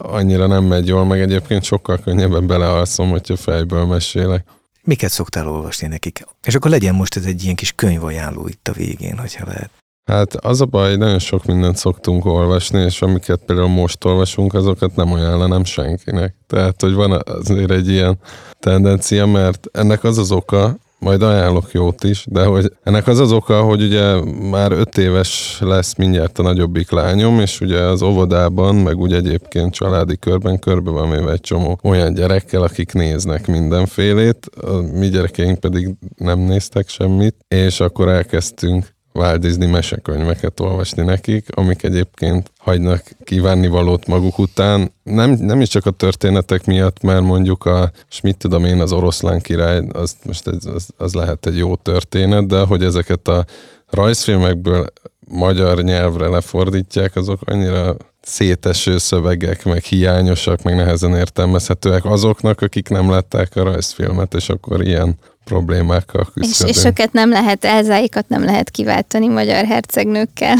annyira 0.01 0.47
nem 0.47 0.63
megy 0.63 0.87
jól, 0.87 1.05
meg 1.05 1.21
egyébként 1.21 1.63
sokkal 1.63 1.97
könnyebben 1.97 2.47
belealszom, 2.47 3.09
hogyha 3.09 3.35
fejből 3.35 3.85
mesélek. 3.85 4.45
Miket 4.83 5.09
szoktál 5.09 5.47
olvasni 5.47 5.87
nekik? 5.87 6.23
És 6.43 6.55
akkor 6.55 6.71
legyen 6.71 6.95
most 6.95 7.15
ez 7.15 7.25
egy 7.25 7.43
ilyen 7.43 7.55
kis 7.55 7.71
könyvajánló 7.71 8.47
itt 8.47 8.67
a 8.67 8.71
végén, 8.71 9.17
hogyha 9.17 9.45
lehet. 9.45 9.69
Hát 10.05 10.35
az 10.35 10.61
a 10.61 10.65
baj, 10.65 10.95
nagyon 10.95 11.19
sok 11.19 11.45
mindent 11.45 11.77
szoktunk 11.77 12.25
olvasni, 12.25 12.81
és 12.81 13.01
amiket 13.01 13.41
például 13.45 13.67
most 13.67 14.05
olvasunk, 14.05 14.53
azokat 14.53 14.95
nem 14.95 15.13
ajánlanám 15.13 15.63
senkinek. 15.63 16.35
Tehát, 16.47 16.81
hogy 16.81 16.93
van 16.93 17.21
azért 17.25 17.71
egy 17.71 17.89
ilyen 17.89 18.17
tendencia, 18.59 19.25
mert 19.25 19.67
ennek 19.71 20.03
az 20.03 20.17
az 20.17 20.31
oka, 20.31 20.77
majd 21.01 21.21
ajánlok 21.21 21.71
jót 21.71 22.03
is, 22.03 22.25
de 22.29 22.45
hogy 22.45 22.73
ennek 22.83 23.07
az 23.07 23.19
az 23.19 23.31
oka, 23.31 23.61
hogy 23.61 23.81
ugye 23.81 24.21
már 24.49 24.71
öt 24.71 24.97
éves 24.97 25.57
lesz 25.61 25.95
mindjárt 25.95 26.39
a 26.39 26.43
nagyobbik 26.43 26.91
lányom, 26.91 27.39
és 27.39 27.61
ugye 27.61 27.79
az 27.79 28.01
óvodában, 28.01 28.75
meg 28.75 28.97
úgy 28.97 29.13
egyébként 29.13 29.73
családi 29.73 30.17
körben 30.17 30.59
körbe 30.59 30.91
van 30.91 31.09
véve 31.09 31.31
egy 31.31 31.41
csomó 31.41 31.79
olyan 31.83 32.13
gyerekkel, 32.13 32.61
akik 32.61 32.93
néznek 32.93 33.47
mindenfélét, 33.47 34.45
a 34.61 34.81
mi 34.99 35.09
gyerekeink 35.09 35.59
pedig 35.59 35.95
nem 36.15 36.39
néztek 36.39 36.89
semmit, 36.89 37.35
és 37.47 37.79
akkor 37.79 38.09
elkezdtünk 38.09 38.85
Walt 39.13 39.39
Disney 39.39 39.67
mesekönyveket 39.67 40.59
olvasni 40.59 41.03
nekik, 41.03 41.45
amik 41.49 41.83
egyébként 41.83 42.51
hagynak 42.57 43.03
kívánni 43.23 43.67
valót 43.67 44.07
maguk 44.07 44.37
után. 44.37 44.91
Nem, 45.03 45.31
nem 45.31 45.61
is 45.61 45.69
csak 45.69 45.85
a 45.85 45.91
történetek 45.91 46.65
miatt, 46.65 47.01
mert 47.01 47.21
mondjuk 47.21 47.65
a, 47.65 47.91
és 48.09 48.21
mit 48.21 48.37
tudom 48.37 48.65
én, 48.65 48.79
az 48.79 48.91
oroszlán 48.91 49.41
király, 49.41 49.87
az, 49.93 50.15
most 50.23 50.47
ez, 50.47 50.65
az, 50.65 50.87
az 50.97 51.13
lehet 51.13 51.45
egy 51.45 51.57
jó 51.57 51.75
történet, 51.75 52.47
de 52.47 52.59
hogy 52.59 52.83
ezeket 52.83 53.27
a 53.27 53.45
rajzfilmekből 53.89 54.85
magyar 55.27 55.81
nyelvre 55.81 56.27
lefordítják, 56.27 57.15
azok 57.15 57.39
annyira 57.45 57.95
széteső 58.21 58.97
szövegek, 58.97 59.63
meg 59.63 59.83
hiányosak, 59.83 60.63
meg 60.63 60.75
nehezen 60.75 61.15
értelmezhetőek 61.15 62.05
azoknak, 62.05 62.61
akik 62.61 62.89
nem 62.89 63.09
látták 63.09 63.55
a 63.55 63.63
rajzfilmet, 63.63 64.33
és 64.33 64.49
akkor 64.49 64.81
ilyen 64.85 65.17
problémákkal 65.43 66.27
küzdök. 66.33 66.69
És, 66.69 66.77
és 66.77 66.85
őket 66.85 67.13
nem 67.13 67.29
lehet, 67.29 67.65
Elzáikat 67.65 68.27
nem 68.27 68.43
lehet 68.43 68.69
kiváltani 68.69 69.27
magyar 69.27 69.65
hercegnőkkel. 69.65 70.55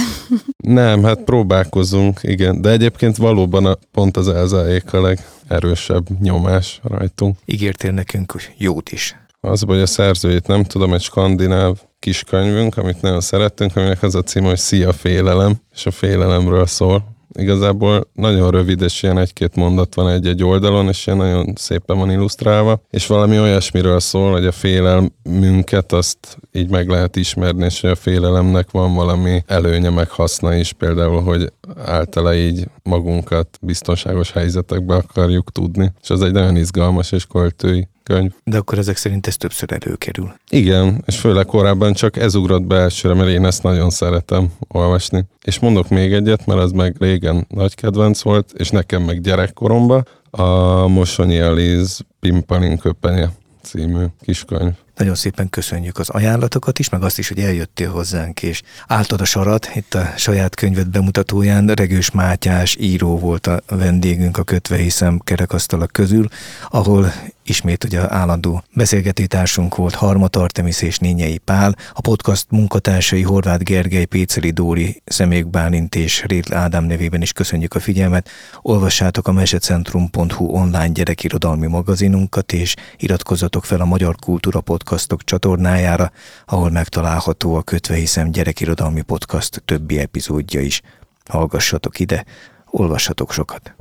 Nem, 0.58 1.04
hát 1.04 1.24
próbálkozunk, 1.24 2.20
igen. 2.22 2.62
De 2.62 2.70
egyébként 2.70 3.18
valóban 3.18 3.66
a, 3.66 3.78
pont 3.92 4.18
az 4.18 4.28
Elzáék 4.28 4.94
a 4.94 5.02
legerősebb 5.02 6.08
nyomás 6.22 6.80
rajtunk. 6.84 7.38
Ígértél 7.46 7.92
nekünk 7.92 8.34
jót 8.58 8.92
is. 8.92 9.16
Az, 9.40 9.62
hogy 9.62 9.80
a 9.80 9.86
szerzőjét 9.86 10.48
nem 10.48 10.64
tudom, 10.64 10.94
egy 10.94 11.02
skandináv 11.02 11.78
kis 12.00 12.24
könyvünk, 12.24 12.78
amit 12.78 13.02
nagyon 13.02 13.22
szerettünk, 13.22 13.76
aminek 13.76 14.04
az 14.04 14.16
a 14.16 14.22
cím, 14.22 14.44
hogy 14.44 14.58
Szia 14.58 14.94
félelem, 14.94 15.56
és 15.74 15.86
a 15.86 15.92
félelemről 15.92 16.66
szól. 16.66 17.11
Igazából 17.34 18.08
nagyon 18.14 18.52
rövid, 18.52 18.82
és 18.82 19.04
ilyen 19.04 19.18
egy-két 19.18 19.56
mondat 19.56 19.96
van 19.96 20.10
egy-egy 20.10 20.44
oldalon, 20.44 20.88
és 20.88 21.08
ilyen 21.08 21.18
nagyon 21.18 21.54
szépen 21.56 21.98
van 21.98 22.12
illusztrálva, 22.12 22.82
és 22.90 23.08
valami 23.08 23.40
olyasmiről 23.40 24.00
szól, 24.00 24.32
hogy 24.32 24.46
a 24.46 24.52
félelmünket 24.52 25.92
azt 25.92 26.38
így 26.52 26.70
meg 26.70 26.88
lehet 26.88 27.16
ismerni, 27.16 27.66
és 27.66 27.84
a 27.84 27.96
félelemnek 27.96 28.72
van 28.72 28.94
valami 28.94 29.44
előnye, 29.48 29.90
meg 29.90 30.10
haszna 30.10 30.56
is, 30.56 30.74
például, 30.74 31.22
hogy 31.22 31.52
általa 31.86 32.36
így 32.36 32.68
magunkat 32.84 33.48
biztonságos 33.62 34.32
helyzetekbe 34.32 34.96
akarjuk 34.96 35.52
tudni, 35.52 35.92
és 36.02 36.10
az 36.10 36.22
egy 36.22 36.32
nagyon 36.32 36.56
izgalmas 36.56 37.12
és 37.12 37.26
költői 37.26 37.88
könyv. 38.04 38.32
De 38.44 38.58
akkor 38.58 38.78
ezek 38.78 38.98
szerint 38.98 39.28
ez 39.28 39.38
többször 39.38 39.72
előkerül. 39.72 40.34
Igen, 40.50 41.04
és 41.06 41.20
főleg 41.20 41.46
korábban 41.46 41.94
csak 41.94 42.18
ez 42.18 42.36
ugrott 42.36 42.64
be 42.64 42.76
elsőre, 42.76 43.14
mert 43.14 43.30
én 43.30 43.46
ezt 43.46 43.64
nagyon 43.64 43.90
szeretem 43.90 44.52
olvasni. 44.68 45.26
És 45.44 45.60
mondok 45.60 45.90
még 45.90 46.14
egyet, 46.14 46.46
mert 46.46 46.60
az 46.60 46.72
meg 46.72 46.96
régen 47.00 47.46
nagy 47.50 47.76
kedvenc 47.76 48.22
volt, 48.22 48.52
és 48.58 48.70
nekem 48.70 49.04
meg 49.04 49.22
gyerekkoromban 49.22 50.08
a 50.30 50.88
Mosonyi 50.88 51.38
Eliz 51.38 52.00
Pimpalin 52.20 52.78
köpenye 52.78 53.30
című 53.62 54.06
kiskönyv. 54.22 54.74
Nagyon 55.02 55.16
szépen 55.16 55.50
köszönjük 55.50 55.98
az 55.98 56.10
ajánlatokat 56.10 56.80
is, 56.80 56.90
meg 56.90 57.04
azt 57.04 57.20
is, 57.20 57.28
hogy 57.28 57.40
eljöttél 57.40 57.92
hozzánk, 57.92 58.44
és 58.44 58.62
álltad 58.88 59.22
a 59.22 59.26
sarat 59.26 59.70
itt 59.76 59.94
a 59.94 60.14
saját 60.18 60.56
könyved 60.56 60.88
bemutatóján. 60.88 61.68
Regős 61.68 62.12
Mátyás 62.12 62.76
író 62.80 63.20
volt 63.20 63.48
a 63.48 63.62
vendégünk 63.68 64.38
a 64.38 64.44
Kötve 64.44 64.76
hiszem 64.76 65.20
kerekasztalak 65.20 65.92
közül, 65.92 66.28
ahol 66.70 67.14
ismét 67.44 67.84
ugye 67.84 68.14
állandó 68.14 68.64
beszélgetétársunk 68.74 69.76
volt 69.76 69.96
Harmat 69.96 70.36
Artemis 70.36 70.82
és 70.82 70.98
Nényei 70.98 71.38
Pál, 71.38 71.76
a 71.94 72.02
podcast 72.02 72.46
munkatársai 72.50 73.22
Horváth 73.22 73.64
Gergely, 73.64 74.06
Péceli 74.06 74.52
Dóri, 74.52 75.02
Szemék 75.06 75.48
Bálint 75.48 75.96
és 75.96 76.24
Rétl 76.28 76.54
Ádám 76.54 76.84
nevében 76.84 77.22
is 77.22 77.32
köszönjük 77.32 77.74
a 77.74 77.80
figyelmet. 77.80 78.30
Olvassátok 78.62 79.28
a 79.28 79.32
mesecentrum.hu 79.32 80.46
online 80.46 80.88
gyerekirodalmi 80.88 81.68
magazinunkat, 81.68 82.54
és 82.54 82.76
iratkozzatok 82.98 83.66
fel 83.66 83.82
a 83.82 83.86
Magyar 83.86 84.16
Kultúra 84.16 84.62
Podcastok 84.92 85.24
csatornájára, 85.24 86.12
ahol 86.46 86.70
megtalálható 86.70 87.56
a 87.56 87.62
Kötve 87.62 87.96
hiszem 87.96 88.32
gyerekirodalmi 88.32 89.02
podcast 89.02 89.62
többi 89.66 90.00
epizódja 90.00 90.62
is. 90.62 90.82
Hallgassatok 91.30 92.00
ide, 92.00 92.26
olvassatok 92.66 93.32
sokat. 93.32 93.74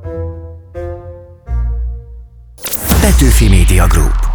Petőfi 3.01 3.49
Media 3.49 3.87
Group. 3.87 4.30